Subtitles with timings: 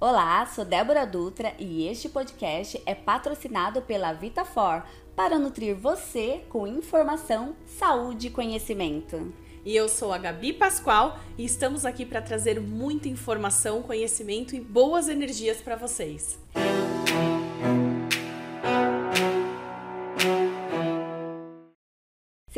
[0.00, 4.84] Olá, sou Débora Dutra e este podcast é patrocinado pela VitaFor
[5.16, 9.34] para nutrir você com informação, saúde e conhecimento.
[9.64, 14.60] E eu sou a Gabi Pascoal e estamos aqui para trazer muita informação, conhecimento e
[14.60, 16.38] boas energias para vocês.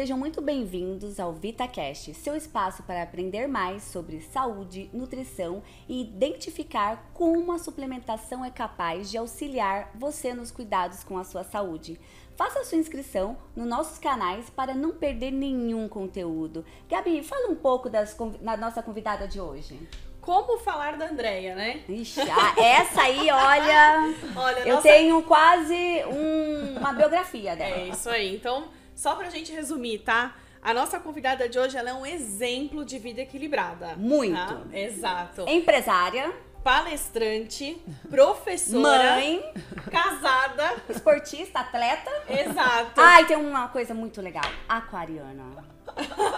[0.01, 7.11] Sejam muito bem-vindos ao VitaCast, seu espaço para aprender mais sobre saúde, nutrição e identificar
[7.13, 12.01] como a suplementação é capaz de auxiliar você nos cuidados com a sua saúde.
[12.35, 16.65] Faça sua inscrição nos nossos canais para não perder nenhum conteúdo.
[16.89, 19.87] Gabi, fala um pouco das, da nossa convidada de hoje.
[20.23, 21.83] Como falar da Andrea, né?
[21.87, 24.15] Ixi, ah, essa aí, olha.
[24.35, 24.89] olha eu nossa...
[24.89, 27.81] tenho quase um, uma biografia dela.
[27.81, 28.37] É isso aí.
[28.37, 30.37] Então só pra gente resumir, tá?
[30.61, 33.97] A nossa convidada de hoje ela é um exemplo de vida equilibrada.
[33.97, 34.35] Muito.
[34.35, 34.61] Tá?
[34.75, 35.47] Exato.
[35.49, 36.31] Empresária.
[36.63, 39.43] Palestrante, professora, mãe,
[39.91, 42.11] casada, esportista, atleta.
[42.29, 43.01] Exato.
[43.01, 44.45] Ai, tem uma coisa muito legal.
[44.69, 45.65] Aquariana.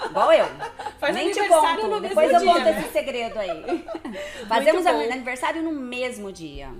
[0.09, 0.47] Igual eu.
[1.01, 1.89] Faz Nem te conto.
[1.89, 2.81] No Depois eu conto né?
[2.81, 3.85] esse segredo aí.
[4.47, 6.71] Fazemos aniversário no mesmo dia.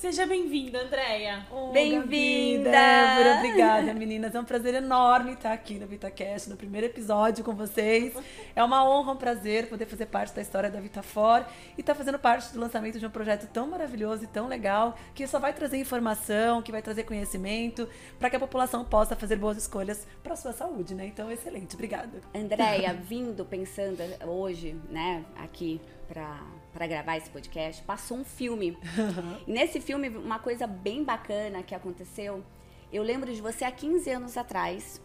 [0.00, 1.46] Seja bem-vinda, Andréia.
[1.52, 2.70] Oh, Bem-vinda!
[2.70, 4.34] Débora, obrigada, meninas.
[4.34, 8.14] É um prazer enorme estar aqui no VitaCast, no primeiro episódio com vocês.
[8.56, 11.44] É uma honra, um prazer poder fazer parte da história da VitaFor
[11.76, 15.26] e estar fazendo parte do lançamento de um projeto tão maravilhoso e tão legal que
[15.26, 17.86] só vai trazer informação, que vai trazer conhecimento
[18.18, 21.08] para que a população possa fazer boas escolhas para a sua saúde, né?
[21.08, 21.74] Então, excelente.
[21.74, 22.22] Obrigada.
[22.34, 25.78] Andréia, vindo pensando hoje, né, aqui
[26.08, 26.40] para
[26.72, 28.76] para gravar esse podcast, passou um filme.
[29.46, 32.44] e nesse filme, uma coisa bem bacana que aconteceu,
[32.92, 35.00] eu lembro de você há 15 anos atrás,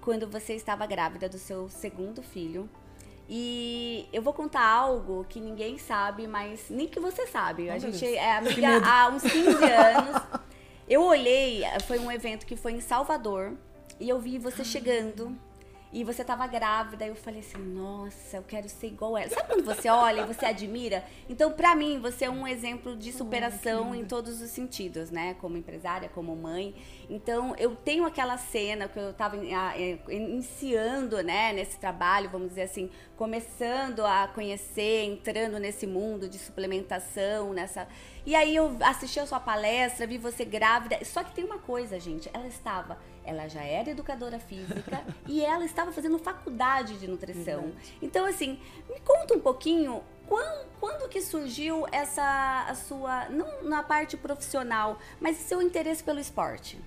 [0.00, 2.68] quando você estava grávida do seu segundo filho.
[3.28, 7.70] E eu vou contar algo que ninguém sabe, mas nem que você sabe.
[7.70, 10.22] A gente é amiga há uns 15 anos.
[10.88, 13.52] Eu olhei, foi um evento que foi em Salvador,
[14.00, 15.38] e eu vi você chegando
[15.92, 19.28] e você tava grávida, eu falei assim, nossa, eu quero ser igual ela.
[19.28, 21.04] Sabe quando você olha e você admira?
[21.28, 25.34] Então, para mim, você é um exemplo de superação oh, em todos os sentidos, né?
[25.40, 26.74] Como empresária, como mãe.
[27.08, 32.62] Então, eu tenho aquela cena que eu tava é, iniciando, né, nesse trabalho, vamos dizer
[32.62, 37.88] assim, começando a conhecer, entrando nesse mundo de suplementação, nessa
[38.24, 41.02] e aí eu assisti a sua palestra, vi você grávida.
[41.04, 42.28] Só que tem uma coisa, gente.
[42.32, 47.62] Ela estava, ela já era educadora física e ela estava fazendo faculdade de nutrição.
[47.62, 47.94] Verdade.
[48.02, 48.58] Então, assim,
[48.88, 54.98] me conta um pouquinho quando, quando, que surgiu essa a sua não na parte profissional,
[55.20, 56.80] mas seu interesse pelo esporte?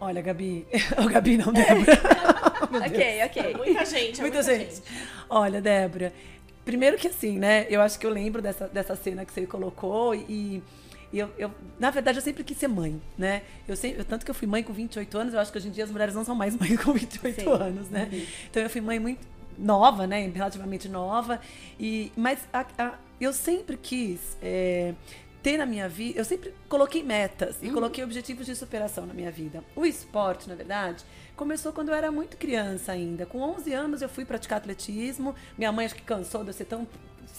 [0.00, 0.66] Olha, Gabi,
[0.96, 1.92] o Gabi não, Débora.
[2.86, 3.54] ok, ok.
[3.56, 4.74] Muita gente, muita, muita gente.
[4.76, 4.82] gente.
[5.28, 6.12] Olha, Débora,
[6.68, 7.66] Primeiro que assim, né?
[7.70, 10.62] Eu acho que eu lembro dessa, dessa cena que você colocou e.
[11.12, 13.42] E eu, eu, na verdade, eu sempre quis ser mãe, né?
[13.66, 15.70] Eu sempre, tanto que eu fui mãe com 28 anos, eu acho que hoje em
[15.70, 17.48] dia as mulheres não são mais mães com 28 Sim.
[17.50, 18.08] anos, né?
[18.12, 18.26] Uhum.
[18.50, 19.26] Então eu fui mãe muito
[19.58, 20.26] nova, né?
[20.28, 21.40] Relativamente nova.
[21.78, 24.94] E, mas a, a, eu sempre quis é,
[25.42, 27.74] ter na minha vida, eu sempre coloquei metas e uhum.
[27.74, 29.64] coloquei objetivos de superação na minha vida.
[29.74, 31.04] O esporte, na verdade,
[31.36, 33.24] começou quando eu era muito criança ainda.
[33.24, 35.34] Com 11 anos eu fui praticar atletismo.
[35.56, 36.86] Minha mãe acho que cansou de eu ser tão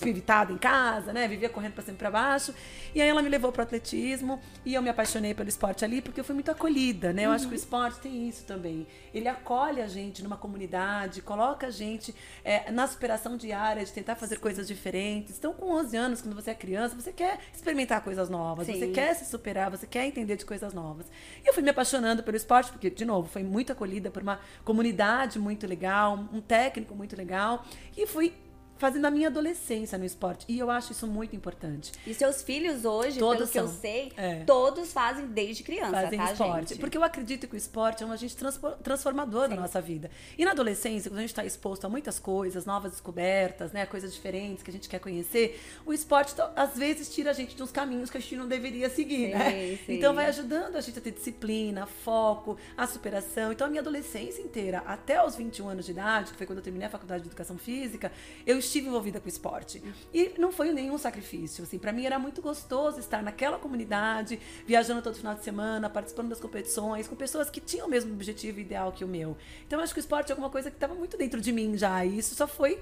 [0.01, 1.27] evitada em casa, né?
[1.27, 2.53] Vivia correndo para cima e para baixo.
[2.93, 6.01] E aí ela me levou para o atletismo e eu me apaixonei pelo esporte ali
[6.01, 7.25] porque eu fui muito acolhida, né?
[7.25, 7.35] Eu uhum.
[7.35, 7.63] acho que o uhum.
[7.63, 8.87] esporte tem isso também.
[9.13, 12.13] Ele acolhe a gente numa comunidade, coloca a gente
[12.43, 15.37] é, na superação diária de tentar fazer coisas diferentes.
[15.37, 18.79] Então, com 11 anos, quando você é criança, você quer experimentar coisas novas, Sim.
[18.79, 21.07] você quer se superar, você quer entender de coisas novas.
[21.43, 24.39] E eu fui me apaixonando pelo esporte porque, de novo, foi muito acolhida por uma
[24.63, 28.33] comunidade muito legal, um técnico muito legal e fui
[28.79, 30.45] fazendo a minha adolescência no esporte.
[30.47, 31.91] E eu acho isso muito importante.
[32.07, 33.75] E seus filhos hoje, todos pelo são.
[33.75, 34.43] que eu sei, é.
[34.45, 36.69] todos fazem desde criança, fazem tá, esporte.
[36.69, 36.79] Gente?
[36.79, 38.35] Porque eu acredito que o esporte é um agente
[38.81, 39.49] transformador Sim.
[39.49, 40.09] da nossa vida.
[40.37, 44.13] E na adolescência, quando a gente está exposto a muitas coisas, novas descobertas, né, coisas
[44.13, 47.71] diferentes que a gente quer conhecer, o esporte às vezes tira a gente de uns
[47.71, 49.77] caminhos que a gente não deveria seguir, sim, né?
[49.85, 49.93] Sim.
[49.93, 53.51] Então vai ajudando a gente a ter disciplina, foco, a superação.
[53.51, 56.63] Então a minha adolescência inteira, até os 21 anos de idade, que foi quando eu
[56.63, 58.09] terminei a faculdade de educação física,
[58.45, 59.83] eu estive envolvida com esporte.
[60.13, 61.63] E não foi nenhum sacrifício.
[61.63, 66.29] Assim, para mim era muito gostoso estar naquela comunidade, viajando todo final de semana, participando
[66.29, 69.35] das competições, com pessoas que tinham o mesmo objetivo ideal que o meu.
[69.67, 72.05] Então acho que o esporte é alguma coisa que estava muito dentro de mim já.
[72.05, 72.79] E isso só foi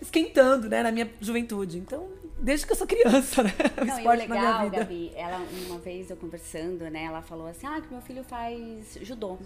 [0.00, 1.78] esquentando, né, na minha juventude.
[1.78, 3.52] Então, desde que eu sou criança, né?
[3.80, 4.70] O Não, e o esporte na minha legal.
[4.70, 8.98] Gabi, ela, uma vez eu conversando, né, ela falou assim, ah, que meu filho faz
[9.02, 9.38] judô.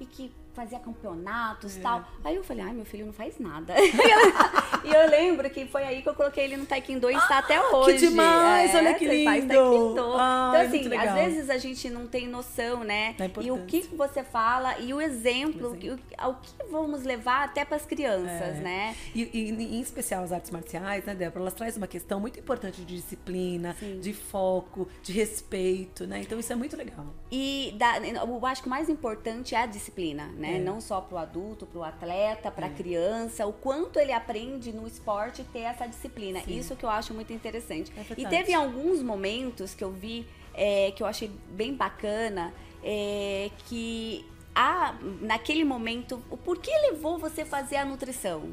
[0.00, 1.82] E que fazia campeonatos e É.
[1.82, 2.04] tal.
[2.22, 3.74] Aí eu falei, ai, meu filho não faz nada.
[4.84, 7.58] e eu lembro que foi aí que eu coloquei ele no Taekwondo e está até
[7.60, 7.96] hoje.
[8.06, 9.54] Ah, demais, É, olha que você Faz lindo.
[9.54, 10.12] Taekwondo.
[10.18, 11.08] Ai, então, assim, legal.
[11.08, 13.14] às vezes a gente não tem noção, né?
[13.40, 15.94] E o que você fala e o exemplo, O exemplo.
[16.18, 18.60] o- ao que vamos levar até para as crianças, É.
[18.60, 18.96] né?
[19.14, 21.40] E, e, em especial as artes marciais, né, Débora?
[21.44, 24.00] Elas trazem uma questão muito importante de disciplina, Sim.
[24.00, 26.20] de foco, de respeito, né?
[26.20, 27.06] Então isso é muito legal.
[27.30, 30.56] E da- eu acho que o mais importante é a disciplina, né?
[30.56, 30.58] É.
[30.58, 35.60] Não só pro adulto, pro atleta, pra criança, o quanto ele aprende no esporte ter
[35.60, 36.40] essa disciplina.
[36.40, 36.58] Sim.
[36.58, 37.92] Isso que eu acho muito interessante.
[37.96, 42.52] É e teve alguns momentos que eu vi é, que eu achei bem bacana,
[42.84, 44.24] é, que
[44.54, 48.50] a, naquele momento, o porquê levou você a fazer a nutrição?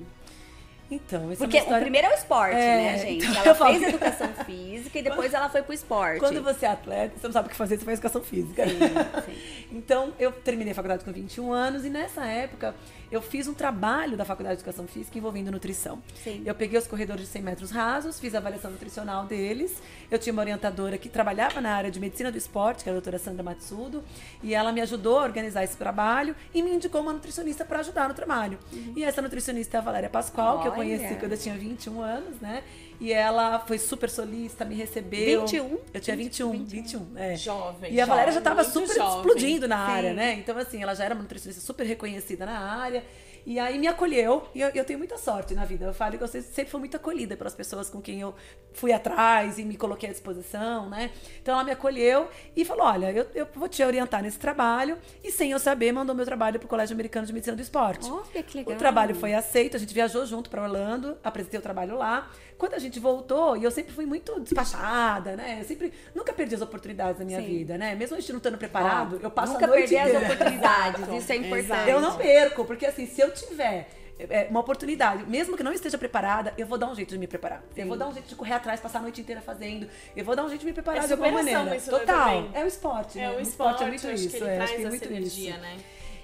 [0.92, 1.80] Então, isso Porque é história...
[1.80, 3.26] o primeiro é o esporte, É, né, gente?
[3.26, 6.20] então, Ela eu falo- fez educação física e depois ela foi pro esporte.
[6.20, 8.64] Quando você é atleta, você não sabe o que fazer, você faz educação física.
[8.68, 8.80] Sim,
[9.26, 9.60] sim.
[9.72, 12.74] Então, eu terminei a faculdade com 21 anos e nessa época
[13.12, 16.02] eu fiz um trabalho da Faculdade de Educação Física envolvendo nutrição.
[16.24, 16.42] Sim.
[16.46, 19.80] Eu peguei os corredores de 100 metros rasos, fiz a avaliação nutricional deles.
[20.10, 22.96] Eu tinha uma orientadora que trabalhava na área de medicina do esporte, que é a
[22.96, 24.04] doutora Sandra Matsudo,
[24.44, 28.08] e ela me ajudou a organizar esse trabalho e me indicou uma nutricionista para ajudar
[28.10, 28.58] no trabalho.
[28.96, 30.79] E essa nutricionista é a Valéria Pascoal, que eu Uhum.
[30.80, 32.64] Conheci quando eu tinha 21 anos, né?
[33.00, 35.42] E ela foi super solista, me recebeu.
[35.42, 35.78] 21?
[35.94, 37.36] Eu tinha 21, 21, é.
[37.36, 37.94] Jovem.
[37.94, 39.18] E a Valéria já estava super jovem.
[39.18, 39.92] explodindo na Sim.
[39.92, 40.34] área, né?
[40.34, 43.04] Então, assim, ela já era uma nutricionista super reconhecida na área.
[43.46, 45.86] E aí me acolheu, e eu, eu tenho muita sorte na vida.
[45.86, 48.34] Eu falo que eu sempre fui muito acolhida pelas pessoas com quem eu
[48.74, 51.12] fui atrás e me coloquei à disposição, né?
[51.42, 54.98] Então ela me acolheu e falou: olha, eu, eu vou te orientar nesse trabalho.
[55.24, 58.10] E sem eu saber, mandou meu trabalho pro Colégio Americano de Medicina do Esporte.
[58.10, 58.76] Olha que legal.
[58.76, 62.30] O trabalho foi aceito, a gente viajou junto para Orlando, apresentei o trabalho lá.
[62.60, 65.60] Quando a gente voltou, e eu sempre fui muito despachada, né?
[65.62, 67.48] Eu sempre nunca perdi as oportunidades da minha Sim.
[67.48, 67.96] vida, né?
[67.96, 71.32] Mesmo a gente não estando preparado, eu passo Nunca a noite perder as oportunidades, isso
[71.32, 71.90] é importante.
[71.90, 73.88] Eu não perco, porque assim, se eu tiver
[74.20, 77.28] é, uma oportunidade, mesmo que não esteja preparada, eu vou dar um jeito de me
[77.28, 77.64] preparar.
[77.78, 79.88] Eu vou dar um jeito de correr atrás, passar a noite inteira fazendo.
[80.14, 81.64] Eu vou dar um jeito de me preparar É de alguma maneira.
[81.64, 82.50] né, Total.
[82.54, 83.24] É o esporte, né?
[83.24, 84.30] É o No esporte, é muito acho isso.
[84.32, 85.60] que ele é, traz acho que essa muito energia, isso.
[85.62, 85.78] né?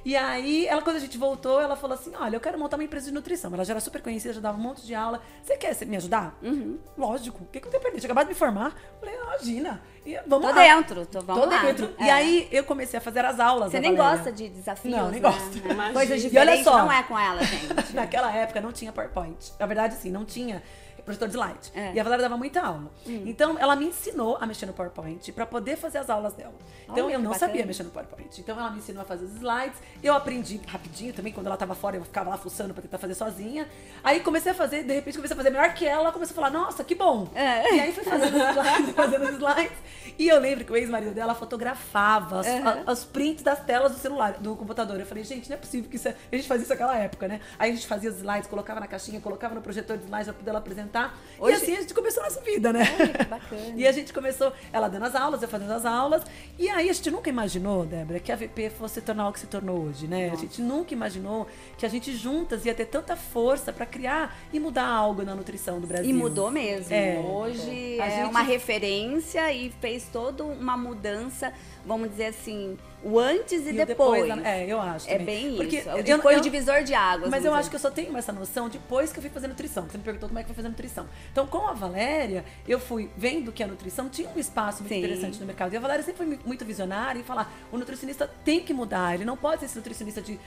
[0.05, 2.83] E aí, ela, quando a gente voltou, ela falou assim: Olha, eu quero montar uma
[2.83, 3.51] empresa de nutrição.
[3.51, 5.19] Ela já era super conhecida, já dava um monte de aula.
[5.43, 6.37] Você quer me ajudar?
[6.43, 6.77] Uhum.
[6.95, 7.43] Lógico.
[7.43, 7.99] O que, que eu tenho perder?
[7.99, 8.75] Tinha acabado de me formar.
[8.99, 9.81] Falei, imagina.
[10.05, 10.61] E vamos Tô lá.
[10.61, 11.61] dentro, tô, vamos Tô lá.
[11.63, 11.91] dentro.
[11.99, 12.11] E É.
[12.11, 13.71] aí, eu comecei a fazer as aulas.
[13.71, 15.27] Você nem gosta de desafios, Não, nem né?
[15.27, 15.57] gosto.
[15.57, 15.93] Imagina.
[15.93, 16.77] Coisas E olha diferentes só.
[16.77, 17.95] não é com ela, gente.
[17.95, 19.53] Naquela época não tinha PowerPoint.
[19.59, 20.61] Na verdade, sim, não tinha
[21.05, 21.71] projetor de slide.
[21.75, 21.93] É.
[21.93, 22.89] E a Valéria dava muita aula.
[23.05, 26.53] Então, ela me ensinou a mexer no PowerPoint para poder fazer as aulas dela.
[26.89, 27.39] Então, Olha, eu não bacana.
[27.51, 28.41] sabia mexer no PowerPoint.
[28.41, 29.77] Então, ela me ensinou a fazer os slides.
[30.03, 31.31] Eu aprendi rapidinho também.
[31.31, 33.67] Quando ela tava fora, eu ficava lá fuçando para tentar fazer sozinha.
[34.03, 36.11] Aí, comecei a fazer, de repente, comecei a fazer melhor que ela.
[36.11, 37.27] Começou a falar, nossa, que bom.
[37.35, 37.75] É.
[37.75, 39.77] E aí, fui fazendo os slides, fazendo os slides.
[40.17, 42.83] E eu lembro que o ex-marido dela fotografava as- Uhum.
[42.87, 44.99] a- os prints das telas do celular, do computador.
[44.99, 46.15] Eu falei, gente, não é possível que isso é...
[46.31, 47.41] A gente fazia isso naquela época, né?
[47.59, 50.33] Aí a gente fazia os slides, colocava na caixinha, colocava no projetor de slides pra
[50.33, 50.94] poder ela apresentar.
[51.37, 52.79] Hoje- E assim a gente começou a nossa vida, né?
[52.97, 53.61] Olha, que bacana.
[53.75, 56.23] E a gente começou, ela dando as aulas, eu fazendo as aulas.
[56.57, 59.47] E aí a gente nunca imaginou, Débora, que a VP fosse tornar o que se
[59.47, 60.29] tornou hoje, né?
[60.31, 61.45] A gente nunca imaginou
[61.77, 65.79] que a gente juntas ia ter tanta força pra criar e mudar algo na nutrição
[65.81, 66.09] do Brasil.
[66.09, 66.93] E mudou mesmo.
[66.93, 67.19] É.
[67.19, 71.51] Hoje A é gente- uma referência e fez toda uma mudança,
[71.85, 74.29] vamos dizer assim, o antes e, E o depois.
[74.43, 75.07] É, eu acho.
[75.09, 75.49] É também.
[75.49, 75.89] bem Porque isso.
[75.89, 77.29] É eu- foi eu- o divisor de águas.
[77.29, 79.83] Mas eu acho que eu só tenho essa noção depois que eu fui fazer nutrição.
[79.87, 81.05] Você me perguntou como é que eu fui fazer nutrição.
[81.31, 84.99] Então, com a Valéria, eu fui vendo que a nutrição tinha um espaço muito Sim.
[84.99, 85.73] interessante no mercado.
[85.73, 89.13] E a Valéria sempre foi muito visionária e falar: o nutricionista tem que mudar.
[89.13, 90.39] Ele não pode ser esse nutricionista de,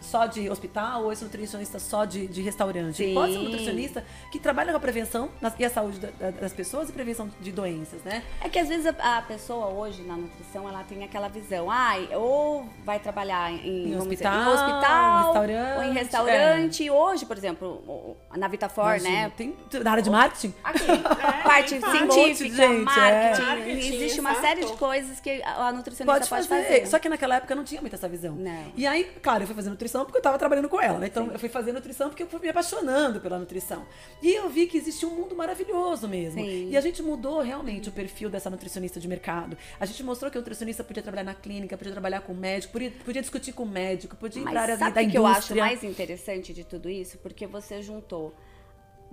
[0.00, 3.02] só de hospital ou esse nutricionista só de, de restaurante.
[3.02, 3.46] Ele pode ser um Sim.
[3.48, 7.28] nutricionista que trabalha com a prevenção e a saúde da- da- das pessoas e prevenção
[7.40, 8.22] de doenças, né?
[8.40, 12.03] É que às vezes a, a pessoa hoje na nutrição ela tem aquela visão, ai,
[12.12, 16.90] ou vai trabalhar em, Em hospital, dizer, em hospital, restaurante, ou em restaurante.
[16.90, 19.32] Hoje, por exemplo, na Vitafor, Imagina, né?
[19.36, 20.54] Tem, na área de marketing?
[20.62, 20.84] Aqui,
[21.42, 22.12] parte tem parte.
[22.14, 23.46] científica, Um gente, marketing, é.
[23.46, 24.46] Marketing, existe uma exato.
[24.46, 26.64] série de coisas que a a nutricionista Pode pode, fazer.
[26.64, 26.86] fazer.
[26.86, 28.34] Só que naquela época eu não tinha muito essa visão.
[28.34, 28.72] Não.
[28.76, 31.06] E aí, claro, eu fui fazer nutrição porque eu tava trabalhando com ela, né?
[31.06, 33.84] Então eu fui fazer nutrição porque eu fui me apaixonando pela nutrição.
[34.22, 36.40] E eu vi que existia um mundo maravilhoso mesmo.
[36.40, 36.68] Sim.
[36.70, 39.56] E a gente mudou realmente o perfil dessa nutricionista de mercado.
[39.78, 42.90] A gente mostrou que o nutricionista podia trabalhar na clínica, podia trabalhar com médico, podia,
[43.04, 45.26] podia discutir com o médico, podia ir Mas pra área sabe da o que eu
[45.26, 47.18] acho mais interessante de tudo isso?
[47.18, 48.34] Porque você juntou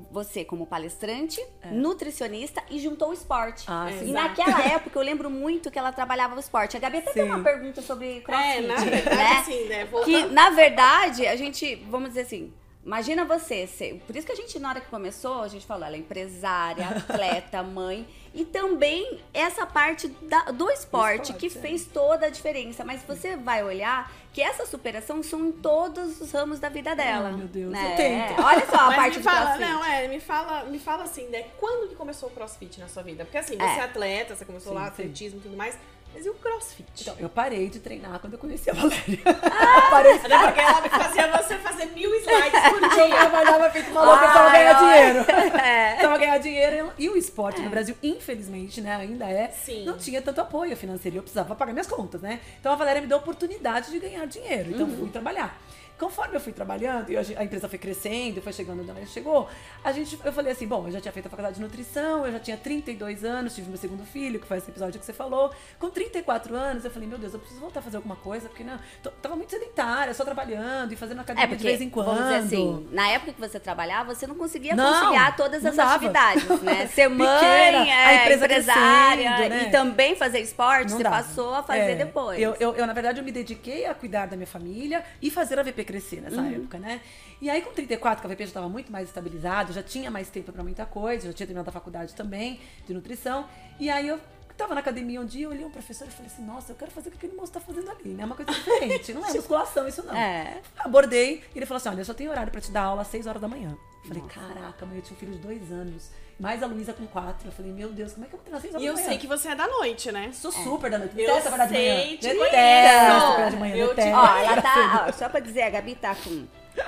[0.09, 1.39] você como palestrante,
[1.71, 3.69] nutricionista e juntou o esporte.
[3.69, 3.71] É.
[3.71, 4.11] Ah, e sim.
[4.11, 6.75] naquela época eu lembro muito que ela trabalhava o esporte.
[6.75, 9.31] A Gabi até tem uma pergunta sobre crossfit, É, na verdade, né?
[9.39, 9.87] assim, né?
[10.03, 14.35] Que, na verdade, a gente, vamos dizer assim, Imagina você, ser- por isso que a
[14.35, 19.19] gente, na hora que começou, a gente falou, ela é empresária, atleta, mãe, e também
[19.33, 21.49] essa parte da- do esporte, esporte, que é.
[21.49, 22.83] fez toda a diferença.
[22.85, 27.27] Mas você vai olhar que essa superação são em todos os ramos da vida dela.
[27.29, 27.91] Ai, meu Deus, né?
[27.91, 28.41] eu tento.
[28.41, 29.69] Olha só a Mas parte me do fala, crossfit.
[29.69, 31.45] não, é, me fala, me fala assim, né?
[31.59, 33.25] Quando que começou o crossfit na sua vida?
[33.25, 33.77] Porque assim, você É.
[33.79, 34.91] é atleta, você começou Sim, lá, sim.
[34.91, 35.77] atletismo e tudo mais.
[36.13, 36.89] Mas e o crossfit?
[37.01, 39.19] Então, eu parei de treinar quando eu conheci a Valéria.
[39.89, 43.17] parei Até porque ela fazia você fazer mil slides por Eu dia.
[43.17, 45.13] trabalhava feito uma louca, eu ganhando ai.
[45.13, 45.31] dinheiro.
[45.61, 45.95] É.
[46.01, 46.91] Tava ganhando dinheiro.
[46.97, 49.85] E o esporte no Brasil, infelizmente, né, ainda é, Sim.
[49.85, 51.17] não tinha tanto apoio financeiro.
[51.17, 52.39] Eu precisava pagar minhas contas, né?
[52.59, 54.71] Então a Valéria me deu a oportunidade de ganhar dinheiro.
[54.71, 55.59] Então fui trabalhar.
[56.01, 59.47] Conforme eu fui trabalhando e a empresa foi crescendo, foi chegando onde ela chegou,
[59.83, 62.31] a gente, eu falei assim, bom, eu já tinha feito a faculdade de nutrição, eu
[62.31, 65.53] já tinha 32 anos, tive meu segundo filho, que foi esse episódio que você falou.
[65.77, 68.63] Com 34 anos, eu falei, meu Deus, eu preciso voltar a fazer alguma coisa, porque
[68.63, 68.79] não,
[69.21, 72.07] tava muito sedentária, só trabalhando e fazendo academia É, porque, de vez em quando.
[72.07, 75.77] vamos dizer assim, na época que você trabalhava, você não conseguia Não, conciliar todas as
[75.77, 76.87] atividades, né?
[76.93, 79.67] Ser mãe, Pequena, é, a empresa empresária né?
[79.67, 81.17] e também fazer esporte, Não você dava.
[81.17, 82.39] passou a fazer É, depois.
[82.39, 85.59] Eu, eu, eu, na verdade, eu me dediquei a cuidar da minha família e fazer
[85.59, 86.55] a VP crescer nessa Uhum.
[86.55, 87.01] época, né?
[87.41, 90.29] E aí, com 34, que a VP já estava muito mais estabilizada, já tinha mais
[90.29, 93.45] tempo para muita coisa, já tinha terminado a faculdade também, de nutrição.
[93.79, 94.19] E aí, eu
[94.57, 96.91] tava na academia um dia, eu olhei um professor e falei assim, nossa, eu quero
[96.91, 98.23] fazer o que aquele moço tá fazendo ali, né?
[98.23, 100.15] É uma coisa diferente, não é musculação isso não.
[100.15, 100.57] É.
[100.79, 103.07] Abordei, e ele falou assim, olha, eu só tenho horário para te dar aula às
[103.07, 103.77] 6 horas da manhã.
[104.03, 107.05] Eu Falei, caraca, mãe, eu tinha um filho de dois anos, mais a Luísa com
[107.05, 107.47] quatro.
[107.47, 108.93] Eu falei, meu Deus, como é que eu vou treinar às 6 horas E eu
[108.93, 109.09] da manhã?
[109.09, 110.31] sei que você é da noite, né?
[110.33, 111.13] Sou super da noite.
[111.19, 111.95] Eu Detesto acordar de manhã.
[111.97, 113.25] Detesto conheço.
[113.27, 113.75] acordar de manhã.
[113.75, 114.17] Eu te detesto.
[114.17, 116.47] Ó, ela tá, ó, só pra dizer, a Gabi tá com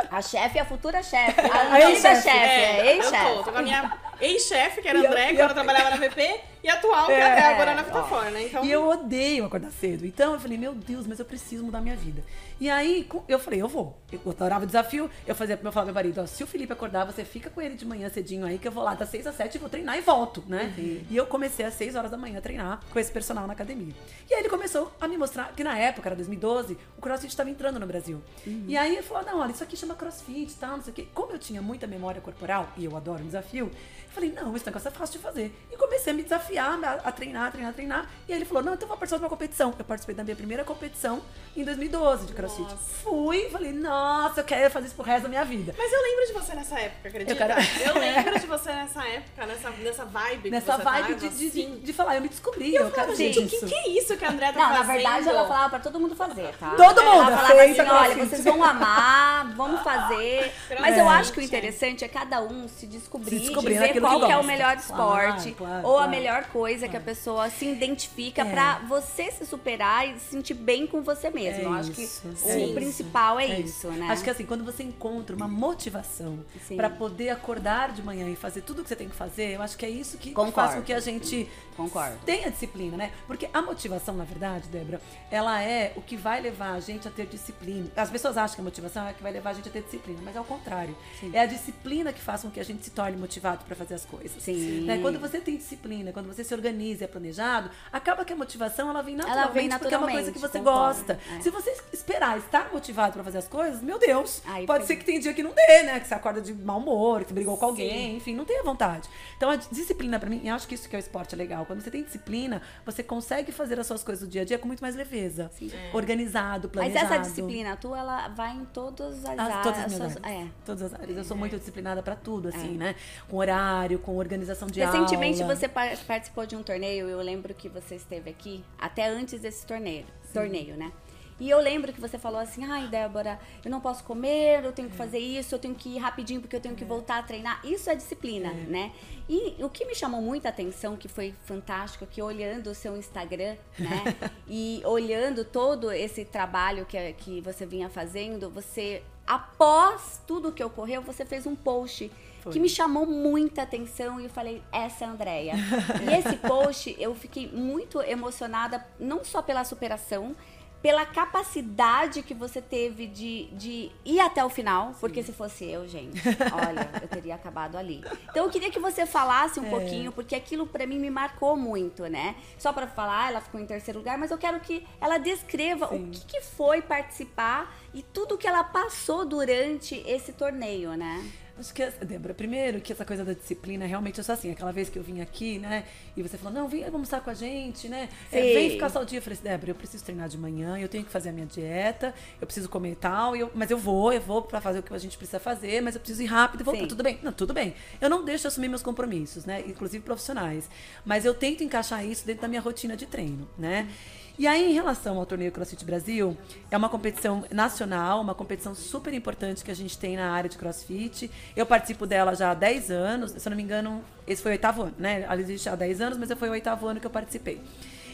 [0.09, 1.39] a chefe e a futura chefe.
[1.41, 2.21] A antiga ex-chefe.
[2.23, 3.43] chefe, é, eu tô, tô ex-chefe.
[3.51, 5.97] com a minha ex-chefe, que era E eu- André, e que eu- ela trabalhava na
[5.97, 8.45] VP, e a atual, que É, agora é, na Vitafor, né?
[8.45, 10.05] Então, E eu odeio acordar cedo.
[10.05, 12.23] Então eu falei, meu Deus, mas eu preciso mudar minha vida.
[12.59, 13.97] E aí eu falei, eu vou.
[14.11, 15.09] Eu adorava o desafio.
[15.27, 17.61] Eu fazia eu falava pro meu marido, ó, se o Felipe acordar, você fica com
[17.61, 19.69] ele de manhã cedinho aí, que eu vou lá das 6 às 7 e vou
[19.69, 20.73] treinar e volto, né?
[21.09, 23.93] E eu comecei às 6 horas da manhã a treinar com esse personal na academia.
[24.29, 27.49] E aí ele começou a me mostrar que na época, era 2012, o CrossFit estava
[27.49, 28.21] entrando no Brasil.
[28.67, 30.95] E aí ele falou, não, olha, isso aqui chama CrossFit e tal, não sei o
[30.95, 31.07] quê.
[31.13, 33.71] Como eu tinha muita memória corporal, e eu adoro um desafio,
[34.13, 35.53] falei, não, esse negócio é fácil de fazer.
[35.71, 38.09] E comecei a me desafiar, a, a treinar, treinar, treinar.
[38.27, 39.73] E aí ele falou, não, então eu vou participar de uma competição.
[39.77, 41.21] Eu participei da minha primeira competição
[41.55, 42.61] em 2012 de CrossFit.
[42.63, 42.77] Nossa.
[43.03, 45.73] Fui, falei, nossa, eu quero fazer isso pro resto da minha vida.
[45.77, 47.31] Mas eu lembro de você nessa época, acredita?
[47.33, 47.53] Eu quero-
[47.85, 51.29] Eu lembro de você nessa época, nessa, nessa vibe que Nessa você vibe tava, de,
[51.37, 51.79] de, assim.
[51.83, 54.29] de, falar, eu me descobri, eu, quero Gente, o que, que é isso que a
[54.29, 54.93] André tá Não, na fazendo?
[54.93, 56.71] verdade ela falava pra todo mundo fazer, tá?
[56.75, 60.51] Todo Ela mundo, falava assim, olha, vocês vão amar, vamos fazer.
[60.79, 61.45] Mas eu acho que o é.
[61.45, 65.51] interessante é cada um se descobrir, Se descobrir dizer qual que é o melhor esporte
[65.51, 66.11] claro, ou a claro.
[66.11, 68.51] melhor coisa que a pessoa se identifica É.
[68.51, 71.61] pra você se superar e se sentir bem com você mesmo.
[71.61, 72.71] É eu acho isso, que sim.
[72.71, 74.07] o principal é, É isso, né?
[74.09, 76.75] Acho que assim, quando você encontra uma motivação Sim.
[76.77, 79.61] pra poder acordar de manhã e fazer tudo o que você tem que fazer, eu
[79.61, 80.51] acho que é isso que Concordo.
[80.53, 82.17] faz com que a gente Concordo.
[82.25, 83.11] tenha disciplina, né?
[83.27, 87.11] Porque a motivação, na verdade, Débora, ela é o que vai levar a gente a
[87.11, 87.87] ter disciplina.
[87.95, 89.81] As pessoas acham que a motivação é a que vai levar a gente a ter
[89.81, 90.95] disciplina, mas é ao contrário.
[91.33, 94.05] É a disciplina que faz com que a gente se torne motivado pra fazer as
[94.05, 94.41] coisas.
[94.41, 94.81] Sim.
[94.85, 94.99] Né?
[95.01, 98.89] Quando você tem disciplina, quando você se organiza e é planejado, acaba que a motivação
[98.89, 101.15] ela vem Ela naturalmente, vem porque é uma coisa que você naturalmente, gosta.
[101.15, 101.37] concordo.
[101.39, 101.41] É.
[101.41, 105.05] Se você esperar estar motivado pra fazer as coisas, meu Deus, Aí pode ser que
[105.05, 105.99] tem dia que não dê, né?
[105.99, 109.07] Que você acorda de mau humor, que você brigou com alguém, enfim, não tenha vontade.
[109.37, 111.65] Então a disciplina pra mim, eu acho que isso que é o esporte é legal.
[111.65, 114.67] Quando você tem disciplina, você consegue fazer as suas coisas do dia a dia com
[114.67, 115.51] muito mais leveza,
[115.93, 117.13] organizado, Mas planejado.
[117.13, 119.63] essa disciplina tua, ela vai em todas as As, áreas.
[119.63, 120.47] todas as minhas suas- áreas.
[120.47, 120.51] É.
[120.65, 121.17] Todas as áreas.
[121.17, 122.95] Eu sou muito disciplinada pra tudo, assim, né?
[123.27, 125.55] Com horário, com organização de Recentemente aula.
[125.55, 129.65] você par- participou de um torneio, eu lembro que você esteve aqui, até antes desse
[129.65, 130.91] torneio, torneio, né?
[131.39, 134.87] E eu lembro que você falou assim, ai Débora, eu não posso comer, eu tenho
[134.87, 134.91] É.
[134.91, 137.59] que fazer isso, eu tenho que ir rapidinho porque eu tenho que voltar a treinar.
[137.65, 138.91] Isso é disciplina, né?
[139.27, 143.55] E o que me chamou muita atenção, que foi fantástico, que olhando o seu Instagram,
[143.79, 144.03] né?
[144.47, 151.01] e olhando todo esse trabalho que, que você vinha fazendo, você, após tudo que ocorreu,
[151.01, 152.11] você fez um post
[152.43, 152.51] Foi.
[152.51, 155.53] que me chamou muita atenção e eu falei, essa é a Andrea.
[156.01, 160.35] e esse post eu fiquei muito emocionada, não só pela superação,
[160.81, 165.87] pela capacidade que você teve de, de ir até o final, porque se fosse eu,
[165.87, 166.21] gente,
[166.51, 168.03] olha, eu teria acabado ali.
[168.29, 172.03] Então eu queria que você falasse um pouquinho, porque aquilo pra mim me marcou muito,
[172.07, 172.35] né?
[172.57, 176.03] Só pra falar, ela ficou em terceiro lugar, mas eu quero que ela descreva Sim.
[176.03, 181.31] o que, que foi participar e tudo que ela passou durante esse torneio, né?
[181.57, 184.89] Acho que, Débora, primeiro que essa coisa da disciplina, realmente, eu sou assim, aquela vez
[184.89, 185.85] que eu vim aqui, né?
[186.17, 188.09] E você falou, não, vem almoçar com a gente, né?
[188.31, 189.19] É, vem ficar só o dia.
[189.19, 191.45] Eu falei assim, Débora, eu preciso treinar de manhã, eu tenho que fazer a minha
[191.45, 194.83] dieta, eu preciso comer e tal, eu, mas eu vou, eu vou pra fazer o
[194.83, 196.87] que a gente precisa fazer, mas eu preciso ir rápido e voltar.
[196.87, 197.19] Tudo bem?
[197.21, 197.75] Não, tudo bem.
[198.01, 199.63] Eu não deixo de assumir meus compromissos, né?
[199.67, 200.67] Inclusive profissionais.
[201.05, 203.87] Mas eu tento encaixar isso dentro da minha rotina de treino, né?
[204.37, 206.35] E aí, em relação ao torneio CrossFit Brasil,
[206.71, 210.57] é uma competição nacional, uma competição super importante que a gente tem na área de
[210.57, 211.29] CrossFit.
[211.55, 214.53] Eu participo dela já há 10 anos, se eu não me engano, esse foi o
[214.53, 215.21] oitavo ano, né?
[215.21, 217.61] Ela existe há 10 anos, mas foi o oitavo ano que eu participei.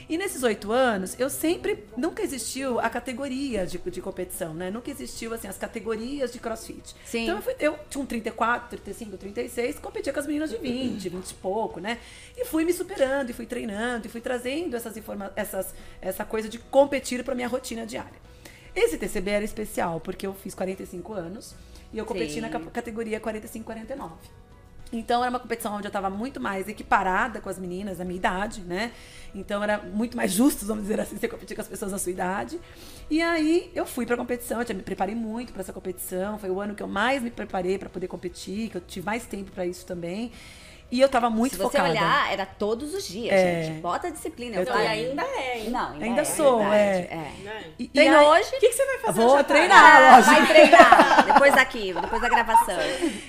[0.10, 1.86] E nesses oito anos, eu sempre.
[1.96, 4.72] Nunca existiu a categoria de, de competição, né?
[4.72, 6.96] Nunca existiu, assim, as categorias de crossfit.
[7.06, 7.24] Sim.
[7.24, 11.10] Então eu, fui, eu tinha um 34, 35, 36, competia com as meninas de 20,
[11.10, 12.00] 20 e pouco, né?
[12.36, 16.50] E fui me superando, e fui treinando, e fui trazendo essas informações, essas, essa coisa
[16.50, 18.20] de competir para minha rotina diária.
[18.76, 21.54] Esse TCB era especial, porque eu fiz 45 anos
[21.94, 22.42] e eu competi Sim.
[22.42, 24.12] na categoria 45-49.
[24.92, 28.18] Então era uma competição onde eu estava muito mais equiparada com as meninas da minha
[28.18, 28.92] idade, né?
[29.34, 32.12] Então era muito mais justo, vamos dizer assim, você competir com as pessoas da sua
[32.12, 32.60] idade.
[33.10, 36.40] E aí eu fui para a competição, eu me preparei muito para essa competição.
[36.40, 39.26] Foi o ano que eu mais me preparei para poder competir, que eu tive mais
[39.26, 40.32] tempo para isso também.
[40.92, 41.70] E eu tava muito focada.
[41.70, 42.06] Se você focada.
[42.06, 43.64] olhar, era todos os dias, é.
[43.64, 43.82] gente.
[43.82, 44.58] Bota a disciplina.
[44.58, 45.70] Eu então, ainda é.
[45.70, 46.68] Não, ainda, ainda é, sou, é.
[46.68, 47.34] é.
[47.46, 47.64] é.
[47.78, 48.48] E, Tem hoje.
[48.48, 50.36] O que, que, você vai fazer Vou hoje treinar, lógico.
[50.40, 51.26] Vai treinar.
[51.26, 52.78] depois daqui, depois da gravação.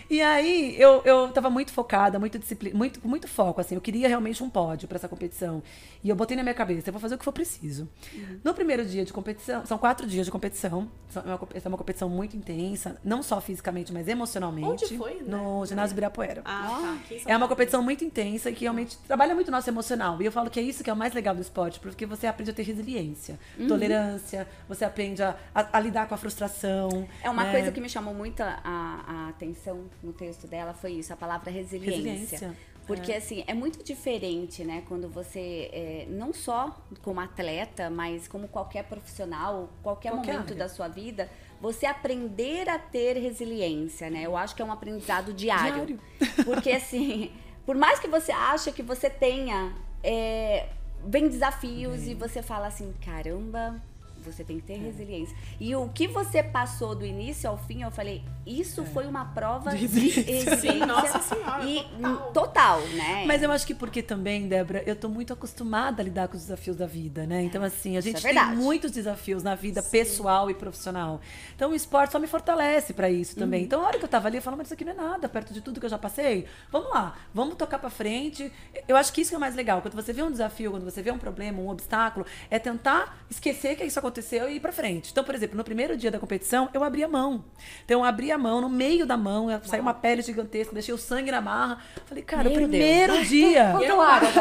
[0.09, 3.75] E aí, eu, eu tava muito focada, muito disciplina, muito, muito foco, assim.
[3.75, 5.63] Eu queria realmente um pódio para essa competição.
[6.03, 7.89] E eu botei na minha cabeça, eu vou fazer o que for preciso.
[8.15, 8.41] Uhum.
[8.43, 10.89] No primeiro dia de competição, são quatro dias de competição.
[11.15, 14.85] É uma, é uma competição muito intensa, não só fisicamente, mas emocionalmente.
[14.85, 15.15] Onde foi?
[15.17, 15.25] Né?
[15.27, 16.43] No ginásio Ibirapuera.
[16.45, 17.17] Ah, tá.
[17.27, 20.21] É uma competição muito intensa intensa que realmente trabalha muito o nosso emocional.
[20.21, 22.27] E eu falo que é isso que é o mais legal do esporte, porque você
[22.27, 23.69] aprende a ter resiliência, uhum.
[23.69, 27.09] tolerância, você aprende a, a, a, lidar com a frustração.
[27.23, 27.53] É uma né?
[27.53, 31.51] coisa que me chamou muito a, a, atenção no texto dela, foi isso, a palavra
[31.51, 31.97] resiliência.
[31.97, 32.57] resiliência.
[32.87, 33.19] Porque, é.
[33.19, 34.83] assim, é muito diferente, né?
[34.89, 40.57] Quando você, é, não só como atleta, mas como qualquer profissional, qualquer, qualquer momento área.
[40.57, 41.31] da sua vida,
[41.61, 44.23] você aprender a ter resiliência, né?
[44.23, 45.87] Eu acho que é um aprendizado diário.
[45.87, 46.01] diário.
[46.45, 47.31] Porque, assim,
[47.67, 50.69] por mais que você ache que você tenha, é,
[51.05, 53.81] vem desafios e você fala assim, caramba,
[54.21, 54.79] você tem que ter é.
[54.79, 55.37] resiliência.
[55.59, 58.85] E o que você passou do início ao fim, eu falei, isso é.
[58.87, 60.57] foi uma prova de resiliência.
[60.61, 61.65] Sim, nossa senhora.
[61.65, 62.33] E total.
[62.33, 62.81] total.
[62.89, 63.25] né?
[63.27, 66.43] Mas eu acho que porque também, Débora, eu tô muito acostumada a lidar com os
[66.43, 67.43] desafios da vida, né?
[67.43, 69.91] Então, assim, a gente é tem muitos desafios na vida Sim.
[69.91, 71.21] pessoal e profissional.
[71.55, 73.61] Então, o esporte só me fortalece para isso também.
[73.61, 73.67] Uhum.
[73.67, 75.29] Então, a hora que eu tava ali, eu falava, mas isso aqui não é nada,
[75.29, 76.47] perto de tudo que eu já passei.
[76.71, 78.53] Vamos lá, vamos tocar para frente.
[78.87, 79.81] Eu acho que isso é o mais legal.
[79.83, 83.77] Quando você vê um desafio, quando você vê um problema, um obstáculo, é tentar esquecer
[83.77, 85.11] que isso aconteceu aconteceu e ir pra frente.
[85.11, 87.45] Então, por exemplo, no primeiro dia da competição, eu abri a mão.
[87.85, 90.99] Então, eu abri a mão, no meio da mão, saiu uma pele gigantesca, deixei o
[90.99, 91.79] sangue na marra.
[92.07, 93.29] Falei, cara, Meu primeiro Deus.
[93.29, 93.73] dia.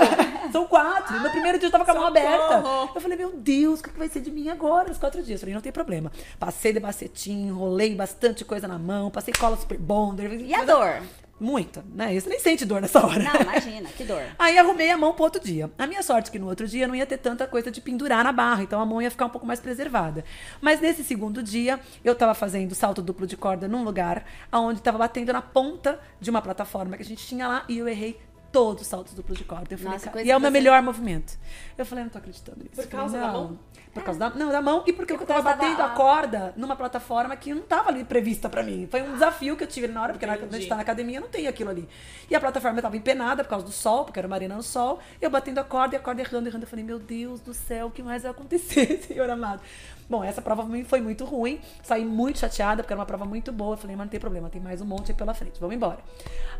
[0.51, 1.19] São quatro.
[1.19, 2.63] No primeiro dia eu tava com a mão aberta.
[2.95, 4.91] Eu falei, meu Deus, o que vai ser de mim agora?
[4.91, 5.39] Os quatro dias.
[5.39, 6.12] Eu falei, não tem problema.
[6.39, 10.41] Passei de bacetim, enrolei bastante coisa na mão, passei cola super bonder.
[10.41, 11.01] E a dor?
[11.39, 12.19] Muita, né?
[12.19, 13.23] Você nem sente dor nessa hora.
[13.23, 14.21] Não, imagina, que dor.
[14.38, 15.71] Aí arrumei a mão pro outro dia.
[15.78, 18.23] A minha sorte é que no outro dia não ia ter tanta coisa de pendurar
[18.23, 20.25] na barra, então a mão ia ficar um pouco mais preservada.
[20.60, 24.97] Mas nesse segundo dia, eu tava fazendo salto duplo de corda num lugar onde tava
[24.97, 28.19] batendo na ponta de uma plataforma que a gente tinha lá e eu errei
[28.52, 29.67] todos os saltos duplos de corda.
[29.71, 31.38] Eu falei, Nossa, e é o meu melhor movimento.
[31.78, 32.75] Eu falei, não tô acreditando nisso.
[32.75, 33.60] Por causa falei, da mão?
[34.00, 36.76] Por causa da, não, da mão e porque e eu tava batendo a corda numa
[36.76, 38.88] plataforma que não tava ali prevista para mim.
[38.90, 40.42] Foi um desafio que eu tive na hora, porque Entendi.
[40.42, 41.88] quando a gente tá na academia não tem aquilo ali.
[42.30, 45.00] E a plataforma tava empenada por causa do sol, porque era uma arena no sol.
[45.22, 46.64] Eu batendo a corda e a corda errando, errando.
[46.64, 49.62] Eu falei, meu Deus do céu, o que mais vai acontecer, Senhor amado?
[50.10, 51.62] Bom, essa prova foi muito ruim.
[51.84, 53.74] Saí muito chateada, porque era uma prova muito boa.
[53.74, 56.00] Eu falei, mas não tem problema, tem mais um monte aí pela frente, vamos embora.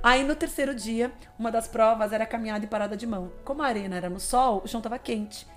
[0.04, 3.32] Aí no terceiro dia, uma das provas era caminhada e parada de mão.
[3.44, 5.48] Como a arena era no sol, o chão tava quente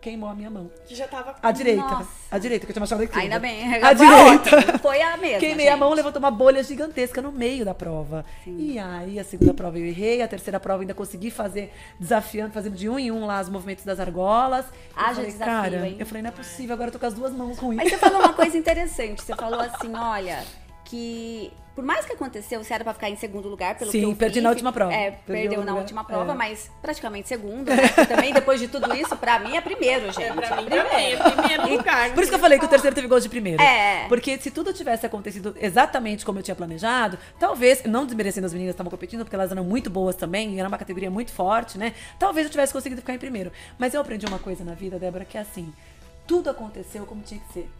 [0.00, 0.70] queimou a minha mão.
[0.86, 1.36] Que já tava.
[1.42, 1.82] A direita.
[1.82, 2.08] Nossa.
[2.30, 3.18] A direita, que eu tinha achado aqui.
[3.18, 3.74] Ainda bem.
[3.82, 4.78] A direita.
[4.78, 5.40] Foi a mesma.
[5.40, 5.74] Queimei gente.
[5.74, 8.24] a mão, levantou uma bolha gigantesca no meio da prova.
[8.44, 8.56] Sim.
[8.58, 12.76] E aí, a segunda prova eu errei, a terceira prova ainda consegui fazer, desafiando, fazendo
[12.76, 14.66] de um em um lá os movimentos das argolas.
[14.94, 15.96] Ah, já desafio, cara, hein?
[15.98, 17.76] eu falei, não é possível, agora eu tô com as duas mãos ruins.
[17.76, 19.22] Mas você falou uma coisa interessante.
[19.22, 20.44] Você falou assim, olha,
[20.88, 24.04] que por mais que aconteceu, você era pra ficar em segundo lugar, pelo Sim, que
[24.06, 24.92] eu perdi vi, na última prova.
[24.92, 26.34] É, perdeu na última prova, é.
[26.34, 27.68] mas praticamente segundo.
[27.68, 27.86] Né?
[28.08, 30.24] também, depois de tudo isso, pra mim é primeiro, gente.
[30.24, 30.88] É, pra mim primeiro.
[30.88, 32.12] também, é primeiro lugar.
[32.14, 33.62] Por isso que eu falei que o terceiro teve gol de primeiro.
[33.62, 34.08] É.
[34.08, 38.72] Porque se tudo tivesse acontecido exatamente como eu tinha planejado, talvez, não desmerecendo as meninas
[38.72, 41.94] que estavam competindo, porque elas eram muito boas também, era uma categoria muito forte, né?
[42.18, 43.52] Talvez eu tivesse conseguido ficar em primeiro.
[43.78, 45.72] Mas eu aprendi uma coisa na vida, Débora, que é assim,
[46.26, 47.70] tudo aconteceu como tinha que ser.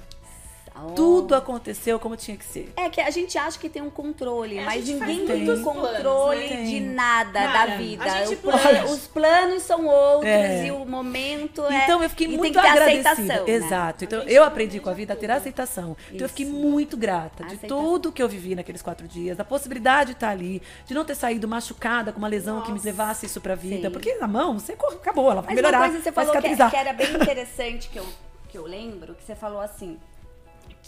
[0.86, 0.90] Oh.
[0.92, 2.72] Tudo aconteceu como tinha que ser.
[2.76, 6.00] É que a gente acha que tem um controle, É, mas ninguém tem muitos controle
[6.48, 6.64] planos, né?
[6.64, 7.66] de nada Nada.
[7.70, 8.04] da vida.
[8.04, 8.84] A gente O plan- planeja.
[8.86, 10.66] os planos são outros É.
[10.66, 11.84] e o momento é.
[11.84, 13.10] Então eu fiquei e muito tem que ter agradecida.
[13.12, 13.46] aceitação.
[13.46, 13.52] né?
[13.52, 14.04] Exato.
[14.04, 15.96] Então eu aprendi com a vida a ter aceitação.
[16.12, 16.54] Então eu fiquei Isso.
[16.54, 17.78] muito grata de Aceitação.
[17.82, 21.14] tudo que eu vivi naqueles quatro dias, da possibilidade de estar ali, de não ter
[21.14, 22.86] saído machucada com uma lesão que me Nossa.
[22.86, 23.88] levasse isso pra vida.
[23.88, 23.92] Sim.
[23.92, 26.46] Porque na mão, você acabou, ela vai Mas melhorar, uma coisa que você falou que,
[26.48, 28.06] é- que era bem interessante que eu,
[28.48, 29.98] que eu lembro, que você falou assim,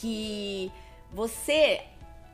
[0.01, 0.73] que
[1.13, 1.81] você,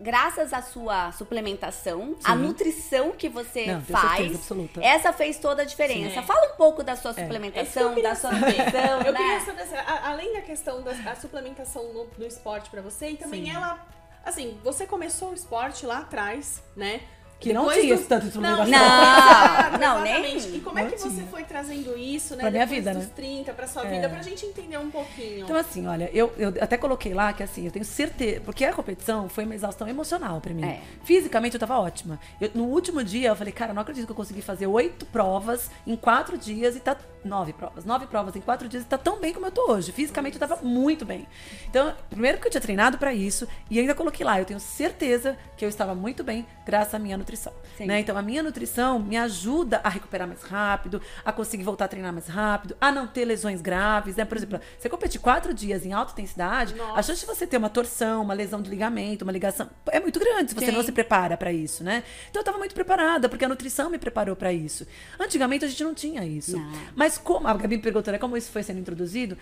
[0.00, 2.38] graças à sua suplementação, a Sim.
[2.42, 4.84] nutrição que você Não, faz, certeza absoluta.
[4.84, 6.20] essa fez toda a diferença.
[6.20, 6.26] Sim.
[6.26, 9.18] Fala um pouco da sua É suplementação, da sua nutrição, Eu né?
[9.18, 13.10] queria saber, assim, a- além da questão da a suplementação no, no esporte pra você,
[13.10, 13.50] e também Sim.
[13.54, 13.84] ela.
[14.24, 17.00] Assim, você começou o esporte lá atrás, né?
[17.38, 18.70] Que não Depois tinha do- esse tanto de suplementação.
[18.72, 20.46] Não, não, exatamente.
[20.48, 21.26] nem- E como é não que você tinha.
[21.26, 22.40] foi trazendo isso, né?
[22.40, 23.10] Pra minha vida, dos né?
[23.14, 23.90] 30, pra sua É.
[23.90, 25.44] vida, pra gente entender um pouquinho.
[25.44, 28.40] Então, assim, olha, eu, eu até coloquei lá que assim, eu tenho certeza.
[28.40, 30.64] Porque a competição foi uma exaustão emocional pra mim.
[30.64, 30.80] É.
[31.04, 32.18] Fisicamente eu tava ótima.
[32.40, 35.70] Eu- no último dia eu falei, cara, não acredito que eu consegui fazer oito provas
[35.86, 36.96] em quatro dias e tá.
[37.26, 37.84] Nove provas.
[37.84, 39.92] Nove provas em quatro dias e tá tão bem como eu tô hoje.
[39.92, 41.26] Fisicamente eu tava muito bem.
[41.68, 45.36] Então, primeiro que eu tinha treinado pra isso e ainda coloquei lá, eu tenho certeza
[45.56, 47.52] que eu estava muito bem graças à minha nutrição.
[47.78, 48.00] Né?
[48.00, 52.12] Então, a minha nutrição me ajuda a recuperar mais rápido, a conseguir voltar a treinar
[52.12, 54.24] mais rápido, a não ter lesões graves, né?
[54.24, 57.00] Por exemplo, você competir quatro dias em alta intensidade, Nossa.
[57.00, 60.18] a chance de você ter uma torção, uma lesão de ligamento, uma ligação, é muito
[60.18, 60.72] grande se você Sim.
[60.72, 62.02] não se prepara pra isso, né?
[62.30, 64.86] Então, eu tava muito preparada, porque a nutrição me preparou pra isso.
[65.18, 66.56] Antigamente, a gente não tinha isso.
[66.56, 66.72] Não.
[66.94, 69.36] Mas como, a Gabi perguntou, né, como isso foi sendo introduzido,